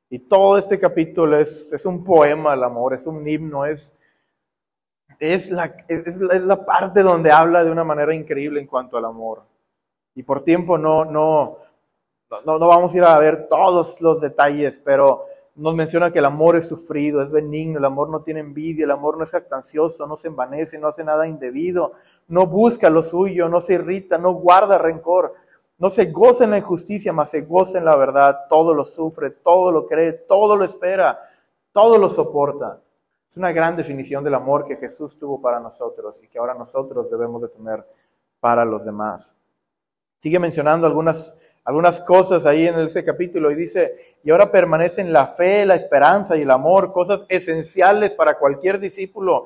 Y 0.10 0.20
todo 0.20 0.58
este 0.58 0.80
capítulo 0.80 1.38
es, 1.38 1.72
es 1.72 1.86
un 1.86 2.04
poema 2.04 2.54
al 2.54 2.64
amor, 2.64 2.94
es 2.94 3.06
un 3.06 3.28
himno, 3.28 3.66
es, 3.66 4.00
es, 5.20 5.52
la, 5.52 5.76
es, 5.88 6.20
la 6.20 6.66
parte 6.66 7.04
donde 7.04 7.32
habla 7.32 7.64
de 7.64 7.70
una 7.70 7.84
manera 7.84 8.16
increíble 8.16 8.60
en 8.60 8.68
cuanto 8.68 8.98
al 8.98 9.06
amor. 9.06 9.44
Y 10.16 10.24
por 10.24 10.44
tiempo 10.44 10.78
no, 10.78 11.06
no, 11.06 11.58
no, 12.46 12.58
no 12.58 12.68
vamos 12.68 12.94
a 12.94 12.98
ir 12.98 13.04
a 13.04 13.20
ver 13.20 13.48
todos 13.48 14.02
los 14.02 14.22
detalles, 14.22 14.80
pero 14.84 15.26
nos 15.60 15.76
menciona 15.76 16.10
que 16.10 16.20
el 16.20 16.26
amor 16.26 16.56
es 16.56 16.68
sufrido, 16.68 17.22
es 17.22 17.32
benigno, 17.32 17.80
el 17.80 17.86
amor 17.86 18.10
no 18.10 18.22
tiene 18.24 18.40
envidia, 18.40 18.86
el 18.86 18.92
amor 18.92 19.18
no 19.18 19.26
es 19.26 19.32
jactancioso, 19.32 20.08
no 20.08 20.16
se 20.16 20.30
envanece, 20.30 20.80
no 20.80 20.88
hace 20.88 21.04
nada 21.04 21.28
indebido, 21.28 21.92
no 22.30 22.48
busca 22.48 22.90
lo 22.90 23.04
suyo, 23.04 23.50
no 23.50 23.60
se 23.60 23.74
irrita, 23.74 24.18
no 24.18 24.34
guarda 24.34 24.78
rencor, 24.78 25.34
no 25.78 25.90
se 25.90 26.06
goza 26.06 26.46
en 26.46 26.52
la 26.52 26.58
injusticia, 26.60 27.12
mas 27.12 27.32
se 27.32 27.42
goza 27.42 27.78
en 27.78 27.86
la 27.86 27.96
verdad, 27.98 28.48
todo 28.50 28.74
lo 28.74 28.86
sufre, 28.86 29.32
todo 29.32 29.72
lo 29.72 29.86
cree, 29.86 30.14
todo 30.14 30.56
lo 30.56 30.64
espera, 30.64 31.20
todo 31.74 31.98
lo 31.98 32.10
soporta. 32.10 32.82
Es 33.30 33.38
una 33.38 33.52
gran 33.52 33.76
definición 33.76 34.24
del 34.24 34.36
amor 34.36 34.64
que 34.66 34.78
Jesús 34.78 35.20
tuvo 35.20 35.42
para 35.42 35.60
nosotros 35.60 36.22
y 36.24 36.28
que 36.28 36.40
ahora 36.40 36.54
nosotros 36.54 37.12
debemos 37.12 37.42
de 37.42 37.50
tener 37.50 37.86
para 38.40 38.64
los 38.66 38.86
demás. 38.86 39.36
Sigue 40.20 40.40
mencionando 40.40 40.88
algunas 40.88 41.59
algunas 41.70 42.02
cosas 42.02 42.48
ahí 42.48 42.66
en 42.66 42.80
ese 42.80 43.04
capítulo 43.04 43.52
y 43.52 43.56
dice, 43.56 43.94
y 44.24 44.32
ahora 44.32 44.52
permanecen 44.52 45.14
la 45.14 45.28
fe, 45.28 45.68
la 45.68 45.76
esperanza 45.76 46.36
y 46.36 46.42
el 46.42 46.50
amor, 46.50 46.92
cosas 46.92 47.28
esenciales 47.30 48.16
para 48.16 48.40
cualquier 48.40 48.80
discípulo. 48.80 49.46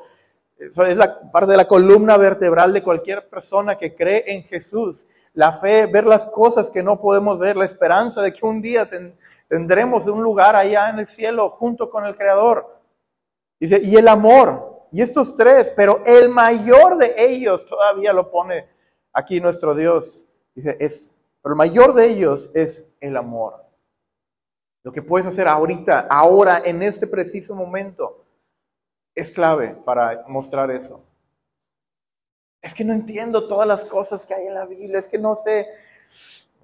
Es 0.57 0.95
la 0.95 1.29
parte 1.33 1.51
de 1.51 1.57
la 1.57 1.67
columna 1.67 2.15
vertebral 2.15 2.71
de 2.71 2.81
cualquier 2.81 3.27
persona 3.27 3.77
que 3.77 3.93
cree 3.93 4.23
en 4.27 4.43
Jesús. 4.43 5.05
La 5.33 5.51
fe, 5.51 5.85
ver 5.87 6.05
las 6.05 6.25
cosas 6.27 6.69
que 6.69 6.81
no 6.81 7.01
podemos 7.01 7.39
ver, 7.39 7.57
la 7.57 7.65
esperanza 7.65 8.21
de 8.21 8.31
que 8.31 8.45
un 8.45 8.61
día 8.61 8.89
tendremos 9.49 10.07
un 10.07 10.23
lugar 10.23 10.55
allá 10.55 10.91
en 10.91 10.99
el 10.99 11.07
cielo 11.07 11.49
junto 11.49 11.89
con 11.89 12.05
el 12.05 12.15
Creador. 12.15 12.79
Dice, 13.59 13.81
y 13.83 13.97
el 13.97 14.07
amor, 14.07 14.85
y 14.93 15.01
estos 15.01 15.35
tres, 15.35 15.73
pero 15.75 16.01
el 16.05 16.29
mayor 16.29 16.95
de 16.95 17.15
ellos 17.17 17.65
todavía 17.65 18.13
lo 18.13 18.31
pone 18.31 18.69
aquí 19.11 19.41
nuestro 19.41 19.75
Dios. 19.75 20.29
Dice, 20.55 20.77
es 20.79 21.17
pero 21.43 21.53
el 21.53 21.57
mayor 21.57 21.93
de 21.93 22.09
ellos 22.09 22.51
es 22.55 22.89
el 23.01 23.17
amor. 23.17 23.65
Lo 24.81 24.93
que 24.93 25.01
puedes 25.01 25.27
hacer 25.27 25.47
ahorita, 25.47 26.07
ahora, 26.09 26.61
en 26.63 26.81
este 26.81 27.05
preciso 27.05 27.53
momento, 27.53 28.23
es 29.13 29.29
clave 29.29 29.75
para 29.85 30.23
mostrar 30.27 30.71
eso. 30.71 31.03
Es 32.61 32.73
que 32.73 32.85
no 32.85 32.93
entiendo 32.93 33.47
todas 33.47 33.67
las 33.67 33.83
cosas 33.83 34.25
que 34.25 34.33
hay 34.33 34.47
en 34.47 34.53
la 34.53 34.65
Biblia, 34.65 34.99
es 34.99 35.09
que 35.09 35.19
no 35.19 35.35
sé, 35.35 35.67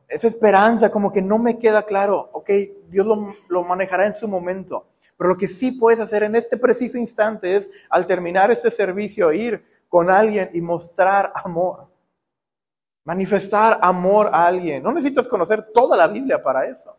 esa 0.08 0.28
esperanza 0.28 0.90
como 0.90 1.12
que 1.12 1.22
no 1.22 1.38
me 1.38 1.60
queda 1.60 1.84
claro. 1.84 2.30
Ok, 2.32 2.50
Dios 2.90 3.06
lo, 3.06 3.36
lo 3.50 3.64
manejará 3.64 4.06
en 4.06 4.14
su 4.14 4.30
momento. 4.30 4.88
Pero 5.18 5.32
lo 5.32 5.38
que 5.38 5.50
sí 5.50 5.74
puedes 5.74 6.00
hacer 6.00 6.24
en 6.24 6.38
este 6.38 6.56
preciso 6.56 6.98
instante 6.98 7.58
es, 7.58 7.70
al 7.90 8.08
terminar 8.08 8.50
este 8.50 8.72
servicio, 8.72 9.34
ir 9.34 9.62
con 9.90 10.10
alguien 10.10 10.50
y 10.54 10.62
mostrar 10.62 11.34
amor. 11.36 11.89
Manifestar 13.10 13.80
amor 13.82 14.30
a 14.32 14.46
alguien. 14.46 14.84
No 14.84 14.92
necesitas 14.92 15.28
conocer 15.28 15.72
toda 15.74 15.98
la 15.98 16.08
Biblia 16.08 16.44
para 16.44 16.68
eso. 16.68 16.96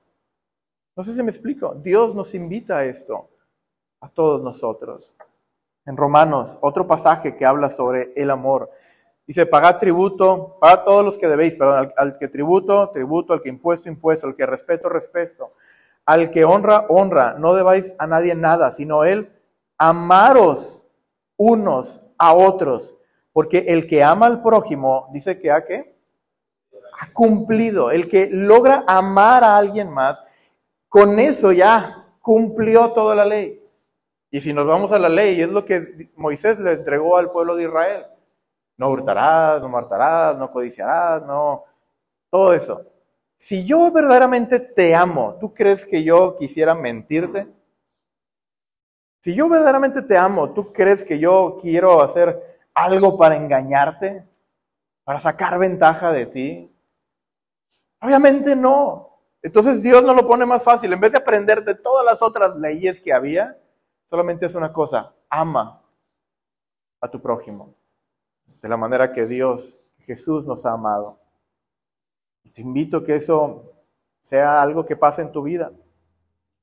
No 0.97 1.05
sé 1.05 1.15
si 1.15 1.23
me 1.23 1.31
explico. 1.31 1.77
Dios 1.77 2.17
nos 2.17 2.35
invita 2.35 2.79
a 2.79 2.85
esto, 2.85 3.31
a 4.01 4.09
todos 4.09 4.43
nosotros. 4.43 5.15
En 5.87 5.97
Romanos, 5.97 6.59
otro 6.63 6.85
pasaje 6.85 7.37
que 7.37 7.47
habla 7.47 7.71
sobre 7.71 8.13
el 8.17 8.33
amor. 8.33 8.73
Dice, 9.25 9.47
pagad 9.47 9.79
tributo, 9.79 10.57
pagad 10.61 10.83
todos 10.83 11.05
los 11.05 11.17
que 11.17 11.29
debéis, 11.29 11.55
perdón, 11.55 11.93
al, 11.97 12.19
que 12.19 12.27
tributo, 12.27 12.91
tributo, 12.91 13.33
al 13.33 13.41
que 13.41 13.49
impuesto, 13.49 13.89
impuesto, 13.89 14.27
al 14.27 14.35
que 14.35 14.47
respeto, 14.47 14.89
respeto, 14.89 15.53
al 16.07 16.33
que 16.33 16.45
honra, 16.45 16.87
honra, 16.89 17.35
no 17.35 17.55
debáis 17.55 17.95
a 18.01 18.09
nadie 18.09 18.35
nada, 18.35 18.73
sino 18.73 19.05
él, 19.05 19.33
amaros 19.79 20.89
unos 21.37 22.05
a 22.19 22.35
otros, 22.35 22.97
porque 23.33 23.59
el 23.69 23.87
que 23.87 24.03
ama 24.03 24.27
al 24.27 24.43
prójimo, 24.43 25.09
dice 25.13 25.39
que 25.39 25.53
a 25.53 25.65
qué? 25.65 26.00
Ha 27.01 27.11
cumplido. 27.13 27.91
El 27.91 28.09
que 28.09 28.29
logra 28.31 28.85
amar 28.87 29.43
a 29.43 29.57
alguien 29.57 29.91
más, 29.91 30.53
con 30.89 31.19
eso 31.19 31.51
ya 31.51 32.15
cumplió 32.21 32.93
toda 32.93 33.15
la 33.15 33.25
ley. 33.25 33.59
Y 34.31 34.41
si 34.41 34.53
nos 34.53 34.67
vamos 34.67 34.93
a 34.93 34.99
la 34.99 35.09
ley, 35.09 35.41
es 35.41 35.51
lo 35.51 35.65
que 35.65 36.11
Moisés 36.15 36.61
le 36.61 36.73
entregó 36.73 37.17
al 37.17 37.31
pueblo 37.31 37.57
de 37.57 37.65
Israel. 37.65 38.07
No 38.77 38.91
hurtarás, 38.91 39.63
no 39.63 39.69
matarás, 39.69 40.37
no 40.37 40.51
codiciarás, 40.51 41.25
no... 41.27 41.65
Todo 42.31 42.53
eso. 42.53 42.87
Si 43.37 43.67
yo 43.67 43.91
verdaderamente 43.91 44.61
te 44.61 44.95
amo, 44.95 45.37
¿tú 45.41 45.53
crees 45.53 45.85
que 45.85 46.05
yo 46.05 46.37
quisiera 46.37 46.75
mentirte? 46.75 47.49
Si 49.21 49.35
yo 49.35 49.49
verdaderamente 49.49 50.03
te 50.03 50.17
amo, 50.17 50.53
¿tú 50.53 50.73
crees 50.73 51.03
que 51.03 51.19
yo 51.19 51.57
quiero 51.61 52.03
hacer 52.03 52.41
algo 52.73 53.17
para 53.17 53.37
engañarte? 53.37 54.25
¿Para 55.03 55.19
sacar 55.19 55.59
ventaja 55.59 56.13
de 56.13 56.27
ti? 56.27 56.70
Obviamente 58.01 58.57
no. 58.57 59.19
Entonces 59.43 59.83
Dios 59.83 60.03
no 60.03 60.15
lo 60.15 60.27
pone 60.27 60.47
más 60.47 60.63
fácil. 60.63 60.93
En 60.93 61.01
vez 61.01 61.13
de 61.13 61.19
aprender 61.19 61.65
de 61.65 61.75
todas 61.75 62.05
las 62.05 62.23
otras 62.23 62.57
leyes 62.57 63.01
que 63.01 63.13
había, 63.13 63.59
solamente 64.07 64.47
es 64.47 64.55
una 64.55 64.73
cosa, 64.73 65.15
ama 65.29 65.83
a 67.01 67.11
tu 67.11 67.21
prójimo. 67.21 67.75
De 68.61 68.69
la 68.69 68.77
manera 68.77 69.13
que 69.13 69.27
Dios, 69.27 69.81
Jesús 70.01 70.47
nos 70.47 70.67
ha 70.67 70.73
amado. 70.73 71.19
Y 72.43 72.51
te 72.51 72.61
invito 72.61 72.99
a 72.99 73.05
que 73.05 73.15
eso 73.15 73.73
sea 74.21 74.61
algo 74.61 74.85
que 74.85 74.97
pase 74.97 75.23
en 75.23 75.33
tu 75.33 75.43
vida. 75.43 75.73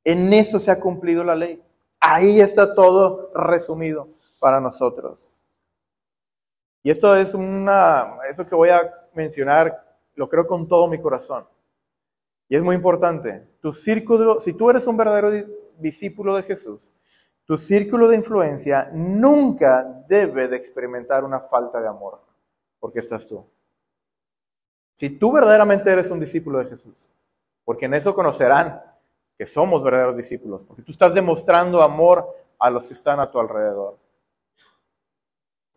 En 0.03 0.31
eso 0.33 0.59
se 0.59 0.71
ha 0.71 0.79
cumplido 0.79 1.23
la 1.23 1.35
ley. 1.35 1.63
Ahí 1.99 2.39
está 2.39 2.75
todo 2.75 3.31
resumido 3.33 4.07
para 4.39 4.61
nosotros. 4.61 5.31
Y 6.83 6.91
esto 6.91 7.15
es 7.15 7.33
una, 7.33 8.17
eso 8.29 8.45
que 8.45 8.55
voy 8.55 8.69
a 8.69 8.93
mencionar, 9.13 9.86
lo 10.17 10.27
creo 10.27 10.45
con 10.45 10.67
todo 10.67 10.87
mi 10.87 10.99
corazón. 10.99 11.47
Y 12.49 12.55
es 12.55 12.63
muy 12.63 12.75
importante. 12.75 13.47
Tu 13.61 13.71
círculo, 13.71 14.39
si 14.39 14.53
tú 14.53 14.69
eres 14.69 14.87
un 14.87 14.97
verdadero 14.97 15.31
discípulo 15.77 16.35
de 16.35 16.43
Jesús, 16.43 16.93
tu 17.45 17.55
círculo 17.55 18.09
de 18.09 18.17
influencia 18.17 18.89
nunca 18.93 20.03
debe 20.07 20.47
de 20.47 20.57
experimentar 20.57 21.23
una 21.23 21.39
falta 21.39 21.79
de 21.79 21.87
amor, 21.87 22.19
porque 22.79 22.99
estás 22.99 23.27
tú. 23.27 23.45
Si 24.95 25.11
tú 25.11 25.31
verdaderamente 25.31 25.91
eres 25.91 26.09
un 26.09 26.19
discípulo 26.19 26.59
de 26.59 26.65
Jesús, 26.65 27.09
porque 27.63 27.85
en 27.85 27.93
eso 27.93 28.15
conocerán 28.15 28.81
que 29.37 29.45
somos 29.45 29.83
verdaderos 29.83 30.17
discípulos, 30.17 30.61
porque 30.67 30.81
tú 30.81 30.91
estás 30.91 31.13
demostrando 31.13 31.83
amor 31.83 32.27
a 32.57 32.71
los 32.71 32.87
que 32.87 32.93
están 32.93 33.19
a 33.19 33.29
tu 33.29 33.39
alrededor. 33.39 33.99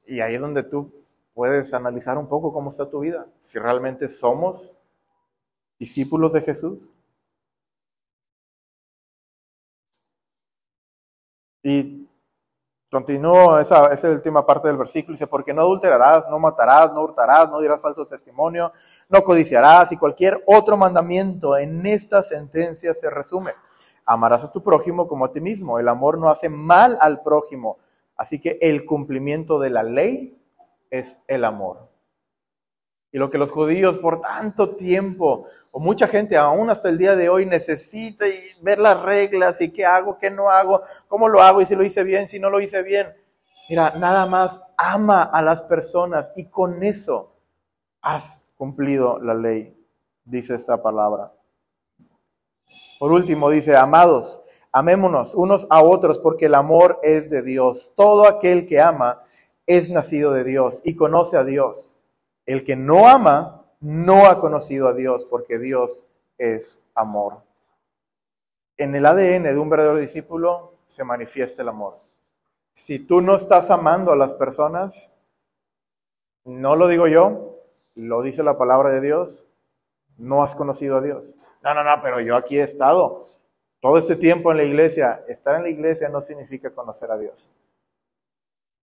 Y 0.07 0.21
ahí 0.21 0.35
es 0.35 0.41
donde 0.41 0.63
tú 0.63 1.00
puedes 1.35 1.73
analizar 1.75 2.19
un 2.19 2.29
poco 2.29 2.53
cómo 2.53 2.71
está 2.71 2.89
tu 2.89 3.01
vida, 3.01 3.27
si 3.39 3.59
realmente 3.59 4.09
somos 4.09 4.79
discípulos 5.79 6.33
de 6.33 6.41
Jesús. 6.43 6.93
Y 11.63 12.09
continúo 12.91 13.59
esa, 13.59 13.89
esa 13.93 14.11
última 14.11 14.45
parte 14.45 14.69
del 14.69 14.77
versículo, 14.77 15.15
dice, 15.15 15.27
porque 15.27 15.55
no 15.55 15.63
adulterarás, 15.63 16.29
no 16.29 16.39
matarás, 16.39 16.93
no 16.93 17.03
hurtarás, 17.03 17.51
no 17.51 17.61
dirás 17.61 17.81
falso 17.81 18.07
testimonio, 18.07 18.73
no 19.09 19.23
codiciarás 19.23 19.93
y 19.93 19.97
cualquier 19.97 20.43
otro 20.47 20.77
mandamiento 20.77 21.57
en 21.57 21.87
esta 21.87 22.23
sentencia 22.23 22.95
se 22.95 23.11
resume. 23.11 23.53
Amarás 24.05 24.45
a 24.45 24.53
tu 24.53 24.63
prójimo 24.63 25.07
como 25.07 25.27
a 25.27 25.33
ti 25.33 25.41
mismo. 25.41 25.79
El 25.79 25.89
amor 25.89 26.19
no 26.19 26.31
hace 26.31 26.49
mal 26.49 26.99
al 27.01 27.23
prójimo. 27.23 27.79
Así 28.17 28.41
que 28.41 28.59
el 28.61 28.85
cumplimiento 28.85 29.61
de 29.61 29.71
la 29.71 29.83
ley 29.83 30.40
es 30.91 31.23
el 31.27 31.45
amor. 31.45 31.89
Y 33.13 33.19
lo 33.19 33.31
que 33.31 33.39
los 33.39 33.51
judíos 33.51 33.99
por 33.99 34.21
tanto 34.21 34.77
tiempo, 34.77 35.47
o 35.73 35.81
mucha 35.81 36.07
gente 36.07 36.37
aún 36.37 36.71
hasta 36.71 36.89
el 36.89 36.99
día 36.99 37.17
de 37.17 37.29
hoy 37.29 37.45
necesita 37.45 38.25
ver 38.63 38.79
las 38.79 39.03
reglas 39.03 39.61
y 39.61 39.71
qué 39.71 39.85
hago, 39.85 40.19
qué 40.19 40.31
no 40.31 40.51
hago, 40.51 40.83
cómo 41.09 41.29
lo 41.29 41.43
hago 41.43 41.61
y 41.61 41.67
si 41.67 41.75
lo 41.75 41.83
hice 41.83 42.05
bien, 42.05 42.29
si 42.29 42.39
no 42.39 42.51
lo 42.51 42.61
hice 42.61 42.83
bien. 42.83 43.09
Mira, 43.69 43.91
nada 43.97 44.27
más 44.27 44.63
ama 44.77 45.23
a 45.23 45.43
las 45.43 45.63
personas 45.63 46.33
y 46.37 46.47
con 46.51 46.83
eso 46.83 47.33
has 48.01 48.45
cumplido 48.57 49.19
la 49.19 49.35
ley, 49.35 49.77
dice 50.25 50.55
esta 50.55 50.83
palabra. 50.83 51.33
Por 53.01 53.13
último, 53.13 53.51
dice, 53.51 53.77
amados, 53.77 54.43
amémonos 54.73 55.35
unos 55.35 55.67
a 55.71 55.83
otros 55.83 56.19
porque 56.19 56.47
el 56.47 56.55
amor 56.55 57.01
es 57.03 57.31
de 57.31 57.43
Dios. 57.43 57.93
Todo 57.97 58.29
aquel 58.29 58.67
que 58.67 58.81
ama 58.81 59.23
es 59.71 59.89
nacido 59.89 60.33
de 60.33 60.43
Dios 60.43 60.83
y 60.85 60.97
conoce 60.97 61.37
a 61.37 61.45
Dios. 61.45 62.01
El 62.45 62.65
que 62.65 62.75
no 62.75 63.09
ama 63.09 63.67
no 63.79 64.27
ha 64.27 64.41
conocido 64.41 64.89
a 64.89 64.95
Dios 64.95 65.27
porque 65.27 65.61
Dios 65.61 66.09
es 66.39 66.91
amor. 66.93 67.43
En 68.77 68.97
el 68.97 69.07
ADN 69.07 69.45
de 69.45 69.59
un 69.59 69.71
verdadero 69.71 69.99
discípulo 69.99 70.75
se 70.87 71.05
manifiesta 71.05 71.63
el 71.63 71.69
amor. 71.69 72.01
Si 72.73 72.99
tú 72.99 73.21
no 73.21 73.37
estás 73.37 73.71
amando 73.71 74.11
a 74.11 74.17
las 74.17 74.35
personas, 74.35 75.15
no 76.45 76.75
lo 76.75 76.89
digo 76.89 77.07
yo, 77.07 77.61
lo 77.95 78.23
dice 78.23 78.43
la 78.43 78.59
palabra 78.59 78.91
de 78.91 79.01
Dios, 79.01 79.47
no 80.17 80.43
has 80.43 80.57
conocido 80.57 80.97
a 80.97 81.01
Dios. 81.01 81.39
No, 81.63 81.75
no, 81.75 81.85
no, 81.85 82.03
pero 82.03 82.21
yo 82.21 82.35
aquí 82.35 82.59
he 82.59 82.63
estado 82.63 83.25
todo 83.81 83.99
este 83.99 84.17
tiempo 84.17 84.51
en 84.51 84.57
la 84.57 84.65
iglesia. 84.65 85.25
Estar 85.29 85.55
en 85.55 85.63
la 85.63 85.69
iglesia 85.69 86.09
no 86.09 86.21
significa 86.21 86.71
conocer 86.71 87.13
a 87.13 87.19
Dios. 87.19 87.53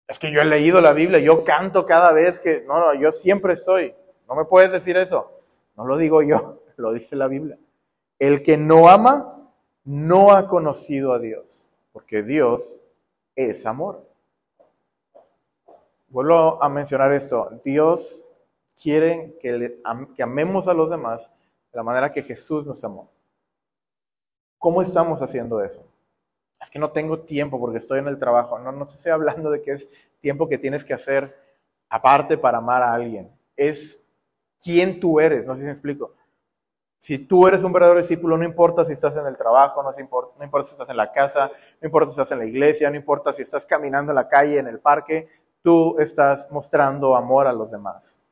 Es 0.08 0.18
que 0.18 0.30
yo 0.30 0.40
he 0.40 0.44
leído 0.44 0.80
la 0.80 0.92
Biblia, 0.92 1.18
yo 1.18 1.42
canto 1.42 1.84
cada 1.84 2.12
vez 2.12 2.38
que, 2.38 2.62
no, 2.66 2.78
no, 2.78 2.94
yo 2.94 3.10
siempre 3.12 3.54
estoy. 3.54 3.94
No 4.28 4.34
me 4.34 4.44
puedes 4.44 4.72
decir 4.72 4.96
eso. 4.96 5.32
No 5.76 5.84
lo 5.84 5.96
digo 5.96 6.22
yo, 6.22 6.62
lo 6.76 6.92
dice 6.92 7.16
la 7.16 7.28
Biblia. 7.28 7.58
El 8.18 8.42
que 8.42 8.56
no 8.56 8.88
ama, 8.88 9.50
no 9.84 10.32
ha 10.32 10.48
conocido 10.48 11.12
a 11.12 11.18
Dios, 11.18 11.68
porque 11.92 12.22
Dios 12.22 12.80
es 13.34 13.66
amor. 13.66 14.04
Vuelvo 16.08 16.62
a 16.62 16.68
mencionar 16.68 17.12
esto. 17.12 17.50
Dios 17.62 18.30
quiere 18.80 19.36
que, 19.40 19.80
que 20.14 20.22
amemos 20.22 20.68
a 20.68 20.74
los 20.74 20.90
demás 20.90 21.30
de 21.72 21.76
la 21.76 21.82
manera 21.82 22.12
que 22.12 22.22
Jesús 22.22 22.66
nos 22.66 22.82
amó. 22.84 23.10
¿Cómo 24.58 24.80
estamos 24.80 25.20
haciendo 25.20 25.62
eso? 25.62 25.86
Es 26.60 26.70
que 26.70 26.78
no 26.78 26.90
tengo 26.90 27.20
tiempo 27.20 27.60
porque 27.60 27.78
estoy 27.78 27.98
en 27.98 28.08
el 28.08 28.18
trabajo. 28.18 28.58
No, 28.58 28.72
no 28.72 28.84
estoy 28.84 29.12
hablando 29.12 29.50
de 29.50 29.62
que 29.62 29.72
es 29.72 29.88
tiempo 30.18 30.48
que 30.48 30.58
tienes 30.58 30.84
que 30.84 30.94
hacer 30.94 31.36
aparte 31.88 32.38
para 32.38 32.58
amar 32.58 32.82
a 32.82 32.92
alguien. 32.92 33.30
Es 33.56 34.06
quién 34.62 35.00
tú 35.00 35.20
eres, 35.20 35.46
no 35.46 35.54
sé 35.54 35.62
si 35.62 35.66
me 35.66 35.72
explico. 35.72 36.14
Si 36.98 37.18
tú 37.18 37.46
eres 37.46 37.62
un 37.62 37.72
verdadero 37.72 37.98
discípulo, 37.98 38.38
no 38.38 38.44
importa 38.44 38.84
si 38.84 38.94
estás 38.94 39.16
en 39.16 39.26
el 39.26 39.36
trabajo, 39.36 39.82
no 39.82 39.90
importa, 39.98 40.34
no 40.38 40.44
importa 40.44 40.68
si 40.68 40.72
estás 40.72 40.88
en 40.88 40.96
la 40.96 41.12
casa, 41.12 41.50
no 41.80 41.86
importa 41.86 42.08
si 42.08 42.14
estás 42.14 42.32
en 42.32 42.38
la 42.38 42.46
iglesia, 42.46 42.90
no 42.90 42.96
importa 42.96 43.32
si 43.32 43.42
estás 43.42 43.66
caminando 43.66 44.12
en 44.12 44.16
la 44.16 44.28
calle, 44.28 44.58
en 44.58 44.66
el 44.66 44.80
parque, 44.80 45.28
tú 45.62 45.96
estás 45.98 46.50
mostrando 46.50 47.14
amor 47.14 47.46
a 47.46 47.52
los 47.52 47.70
demás. 47.70 48.22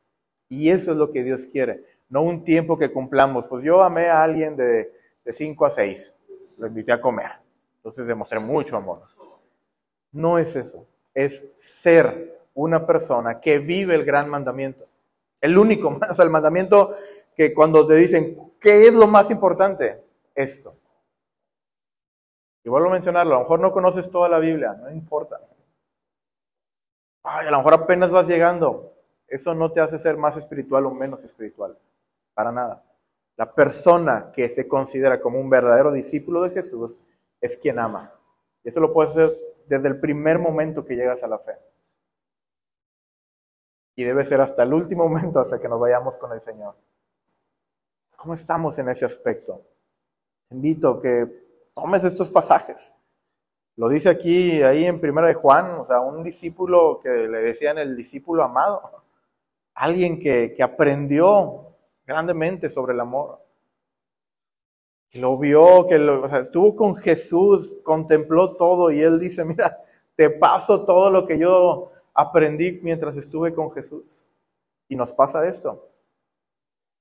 Y 0.48 0.70
eso 0.70 0.92
es 0.92 0.96
lo 0.96 1.12
que 1.12 1.22
Dios 1.22 1.46
quiere, 1.46 1.84
no 2.08 2.22
un 2.22 2.42
tiempo 2.42 2.78
que 2.78 2.90
cumplamos. 2.90 3.46
Pues 3.48 3.62
yo 3.64 3.82
amé 3.82 4.08
a 4.08 4.22
alguien 4.22 4.56
de 4.56 4.92
5 5.28 5.66
a 5.66 5.70
6, 5.70 6.20
lo 6.56 6.66
invité 6.66 6.92
a 6.92 7.00
comer. 7.00 7.43
Entonces 7.84 8.06
demostré 8.06 8.40
mucho 8.40 8.78
amor. 8.78 9.02
No 10.10 10.38
es 10.38 10.56
eso, 10.56 10.86
es 11.12 11.52
ser 11.54 12.40
una 12.54 12.86
persona 12.86 13.40
que 13.40 13.58
vive 13.58 13.94
el 13.94 14.06
gran 14.06 14.30
mandamiento. 14.30 14.86
El 15.38 15.58
único, 15.58 15.88
o 16.10 16.14
sea, 16.14 16.24
el 16.24 16.30
mandamiento 16.30 16.92
que 17.36 17.52
cuando 17.52 17.86
te 17.86 17.94
dicen, 17.94 18.34
¿qué 18.58 18.86
es 18.86 18.94
lo 18.94 19.06
más 19.06 19.30
importante? 19.30 20.02
Esto. 20.34 20.74
Y 22.64 22.70
vuelvo 22.70 22.88
a 22.88 22.92
mencionarlo, 22.92 23.34
a 23.34 23.38
lo 23.38 23.42
mejor 23.42 23.60
no 23.60 23.70
conoces 23.70 24.10
toda 24.10 24.30
la 24.30 24.38
Biblia, 24.38 24.72
no 24.72 24.90
importa. 24.90 25.38
A 27.22 27.42
lo 27.50 27.58
mejor 27.58 27.74
apenas 27.74 28.10
vas 28.10 28.28
llegando. 28.28 28.94
Eso 29.28 29.54
no 29.54 29.70
te 29.70 29.80
hace 29.80 29.98
ser 29.98 30.16
más 30.16 30.38
espiritual 30.38 30.86
o 30.86 30.90
menos 30.90 31.22
espiritual. 31.22 31.76
Para 32.32 32.50
nada. 32.50 32.82
La 33.36 33.52
persona 33.52 34.30
que 34.32 34.48
se 34.48 34.66
considera 34.66 35.20
como 35.20 35.38
un 35.38 35.50
verdadero 35.50 35.92
discípulo 35.92 36.42
de 36.42 36.50
Jesús 36.50 37.00
es 37.44 37.58
quien 37.58 37.78
ama. 37.78 38.10
Y 38.62 38.70
eso 38.70 38.80
lo 38.80 38.92
puedes 38.92 39.10
hacer 39.10 39.30
desde 39.66 39.88
el 39.88 40.00
primer 40.00 40.38
momento 40.38 40.84
que 40.84 40.96
llegas 40.96 41.22
a 41.24 41.28
la 41.28 41.38
fe. 41.38 41.52
Y 43.96 44.04
debe 44.04 44.24
ser 44.24 44.40
hasta 44.40 44.62
el 44.62 44.72
último 44.72 45.06
momento, 45.08 45.40
hasta 45.40 45.60
que 45.60 45.68
nos 45.68 45.78
vayamos 45.78 46.16
con 46.16 46.32
el 46.32 46.40
Señor. 46.40 46.74
¿Cómo 48.16 48.32
estamos 48.32 48.78
en 48.78 48.88
ese 48.88 49.04
aspecto? 49.04 49.62
Te 50.48 50.54
invito 50.54 50.88
a 50.92 51.00
que 51.00 51.68
tomes 51.74 52.04
estos 52.04 52.30
pasajes. 52.30 52.94
Lo 53.76 53.90
dice 53.90 54.08
aquí, 54.08 54.62
ahí 54.62 54.86
en 54.86 54.98
Primera 55.00 55.28
de 55.28 55.34
Juan, 55.34 55.80
o 55.80 55.86
sea, 55.86 56.00
un 56.00 56.24
discípulo 56.24 56.98
que 57.02 57.10
le 57.10 57.38
decían 57.38 57.76
el 57.76 57.94
discípulo 57.94 58.42
amado. 58.42 59.04
Alguien 59.74 60.18
que, 60.18 60.54
que 60.56 60.62
aprendió 60.62 61.76
grandemente 62.06 62.70
sobre 62.70 62.94
el 62.94 63.00
amor 63.00 63.43
lo 65.14 65.38
vio, 65.38 65.86
que 65.86 65.96
estuvo 66.40 66.74
con 66.74 66.96
Jesús, 66.96 67.78
contempló 67.84 68.56
todo 68.56 68.90
y 68.90 69.00
él 69.00 69.20
dice, 69.20 69.44
mira, 69.44 69.70
te 70.16 70.28
paso 70.28 70.84
todo 70.84 71.10
lo 71.10 71.26
que 71.26 71.38
yo 71.38 71.92
aprendí 72.12 72.80
mientras 72.82 73.16
estuve 73.16 73.54
con 73.54 73.70
Jesús. 73.72 74.26
Y 74.88 74.96
nos 74.96 75.12
pasa 75.12 75.46
esto. 75.46 75.88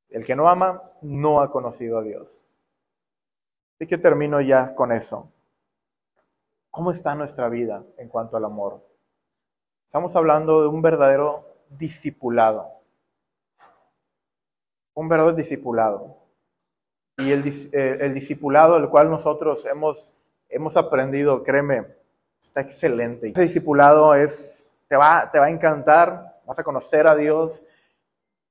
El 0.09 0.25
que 0.25 0.35
no 0.35 0.47
ama 0.47 0.91
no 1.01 1.41
ha 1.41 1.51
conocido 1.51 1.97
a 1.97 2.03
Dios. 2.03 2.45
Así 3.75 3.87
que 3.87 3.97
termino 3.97 4.39
ya 4.41 4.75
con 4.75 4.91
eso. 4.91 5.31
¿Cómo 6.69 6.91
está 6.91 7.15
nuestra 7.15 7.49
vida 7.49 7.83
en 7.97 8.09
cuanto 8.09 8.37
al 8.37 8.45
amor? 8.45 8.81
Estamos 9.87 10.15
hablando 10.15 10.61
de 10.61 10.67
un 10.67 10.81
verdadero 10.83 11.45
discipulado. 11.69 12.69
Un 14.93 15.09
verdadero 15.09 15.35
discipulado 15.35 16.22
y 17.17 17.31
el, 17.31 17.47
eh, 17.47 17.97
el 18.01 18.13
discipulado 18.13 18.75
al 18.75 18.89
cual 18.89 19.09
nosotros 19.09 19.65
hemos, 19.65 20.15
hemos 20.49 20.77
aprendido, 20.77 21.43
créeme, 21.43 21.85
está 22.41 22.61
excelente. 22.61 23.29
Ese 23.29 23.41
discipulado 23.41 24.15
es, 24.15 24.77
te, 24.87 24.97
va, 24.97 25.29
te 25.31 25.39
va 25.39 25.45
a 25.45 25.49
encantar, 25.49 26.41
vas 26.45 26.59
a 26.59 26.63
conocer 26.63 27.07
a 27.07 27.15
Dios, 27.15 27.65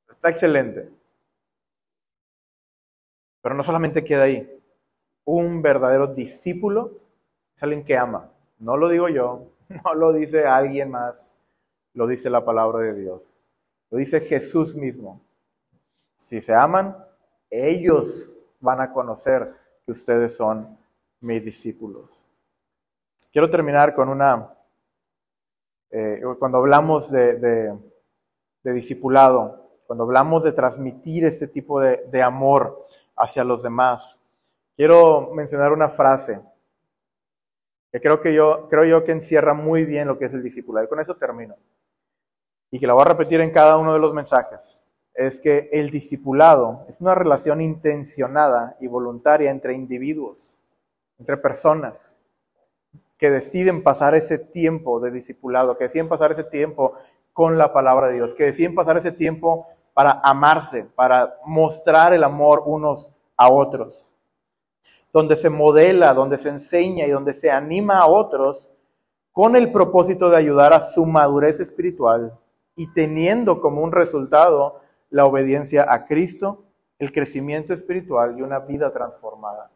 está 0.09 0.31
excelente. 0.31 0.91
Pero 3.41 3.55
no 3.55 3.65
solamente 3.65 4.05
queda 4.05 4.25
ahí. 4.25 4.49
Un 5.25 5.63
verdadero 5.63 6.07
discípulo 6.07 6.93
es 7.55 7.63
alguien 7.63 7.85
que 7.85 7.97
ama. 7.97 8.31
No 8.59 8.77
lo 8.77 8.89
digo 8.89 9.09
yo, 9.09 9.49
no 9.85 9.95
lo 9.95 10.13
dice 10.13 10.47
alguien 10.47 10.91
más, 10.91 11.37
lo 11.95 12.07
dice 12.07 12.31
la 12.31 12.45
palabra 12.45 12.79
de 12.81 12.95
Dios. 12.95 13.37
Lo 13.91 13.99
dice 13.99 14.21
Jesús 14.21 14.77
mismo. 14.77 15.21
Si 16.17 16.41
se 16.41 16.55
aman, 16.55 16.97
ellos 17.51 18.42
van 18.63 18.81
a 18.81 18.93
conocer 18.93 19.55
que 19.85 19.93
ustedes 19.93 20.35
son 20.35 20.79
mis 21.21 21.45
discípulos. 21.45 22.25
Quiero 23.31 23.51
terminar 23.51 23.95
con 23.95 24.09
una, 24.09 24.55
eh, 25.91 26.23
cuando 26.39 26.59
hablamos 26.59 27.11
de, 27.11 27.79
discipulado, 28.65 29.79
cuando 29.87 30.05
hablamos 30.05 30.45
de 30.45 30.53
transmitir 30.53 31.25
ese 31.27 31.49
tipo 31.49 31.81
de, 31.81 32.05
de 32.11 32.23
amor 32.23 32.83
hacia 33.17 33.45
los 33.45 33.63
demás, 33.63 34.21
quiero 34.75 35.31
mencionar 35.35 35.73
una 35.73 35.89
frase 35.89 36.41
que 37.93 38.01
creo, 38.01 38.23
que 38.23 38.33
yo, 38.33 38.69
creo 38.71 38.85
yo 38.85 39.05
que 39.05 39.13
encierra 39.13 39.53
muy 39.53 39.85
bien 39.85 40.09
lo 40.09 40.19
que 40.19 40.25
es 40.25 40.33
el 40.33 40.43
discipulado. 40.43 40.87
Y 40.87 40.89
con 40.89 40.99
eso 40.99 41.15
termino. 41.17 41.55
Y 42.71 42.81
que 42.81 42.87
la 42.87 42.95
voy 42.95 43.03
a 43.03 43.09
repetir 43.09 43.43
en 43.43 43.51
cada 43.51 43.77
uno 43.77 43.93
de 43.93 43.99
los 43.99 44.15
mensajes. 44.15 44.82
Es 45.15 45.41
que 45.41 45.69
el 45.73 45.91
discipulado 45.91 46.85
es 46.89 47.01
una 47.01 47.15
relación 47.15 47.61
intencionada 47.61 48.77
y 48.81 48.87
voluntaria 48.87 49.51
entre 49.51 49.75
individuos, 49.75 50.59
entre 51.19 51.37
personas 51.37 52.19
que 53.23 53.31
deciden 53.31 53.85
pasar 53.85 54.17
ese 54.17 54.39
tiempo 54.39 54.99
de 54.99 55.13
discipulado, 55.13 55.77
que 55.77 55.85
deciden 55.85 56.09
pasar 56.09 56.33
ese 56.33 56.43
tiempo 56.43 56.95
con 57.33 57.57
la 57.57 57.73
palabra 57.73 58.09
de 58.09 58.15
Dios, 58.15 58.35
que 58.35 58.45
deciden 58.45 58.75
pasar 58.75 58.97
ese 58.97 59.13
tiempo 59.13 59.67
para 59.95 60.21
amarse, 60.25 60.85
para 60.97 61.39
mostrar 61.45 62.13
el 62.13 62.25
amor 62.25 62.65
unos 62.67 63.13
a 63.37 63.49
otros. 63.49 64.07
Donde 65.13 65.37
se 65.37 65.51
modela, 65.51 66.15
donde 66.15 66.37
se 66.37 66.49
enseña 66.49 67.07
y 67.07 67.11
donde 67.11 67.33
se 67.33 67.51
anima 67.51 67.99
a 67.99 68.07
otros 68.07 68.75
con 69.31 69.57
el 69.57 69.73
propósito 69.73 70.29
de 70.29 70.37
ayudar 70.37 70.73
a 70.73 70.81
su 70.81 71.07
madurez 71.07 71.61
espiritual 71.61 72.39
y 72.75 72.93
teniendo 72.93 73.61
como 73.61 73.83
un 73.83 73.93
resultado 73.93 74.81
la 75.13 75.25
obediencia 75.25 75.87
a 75.89 76.05
Cristo, 76.05 76.65
el 76.99 77.13
crecimiento 77.13 77.73
espiritual 77.73 78.37
y 78.37 78.43
una 78.43 78.59
vida 78.59 78.91
transformada. 78.91 79.71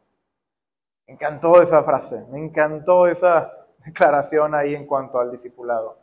Me 1.07 1.14
encantó 1.14 1.62
esa 1.62 1.84
frase, 1.84 2.26
me 2.30 2.45
encantó 2.45 3.07
esa 3.07 3.53
declaración 3.87 4.53
ahí 4.55 4.74
en 4.74 4.87
cuanto 4.87 5.20
al 5.20 5.30
discipulado. 5.30 5.97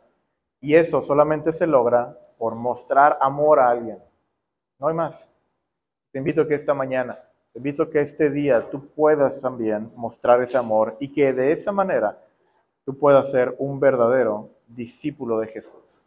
Y 0.60 0.74
eso 0.74 1.02
solamente 1.02 1.52
se 1.52 1.66
logra 1.66 2.18
por 2.38 2.54
mostrar 2.54 3.18
amor 3.20 3.60
a 3.60 3.68
alguien. 3.68 3.98
No 4.78 4.88
hay 4.88 4.94
más. 4.94 5.36
Te 6.10 6.18
invito 6.18 6.48
que 6.48 6.54
esta 6.54 6.72
mañana 6.72 7.18
He 7.56 7.60
visto 7.60 7.88
que 7.88 8.00
este 8.00 8.30
día 8.30 8.68
tú 8.68 8.88
puedas 8.88 9.40
también 9.40 9.92
mostrar 9.94 10.42
ese 10.42 10.58
amor 10.58 10.96
y 10.98 11.12
que 11.12 11.32
de 11.32 11.52
esa 11.52 11.70
manera 11.70 12.20
tú 12.84 12.98
puedas 12.98 13.30
ser 13.30 13.54
un 13.58 13.78
verdadero 13.78 14.50
discípulo 14.66 15.38
de 15.38 15.46
Jesús. 15.46 16.02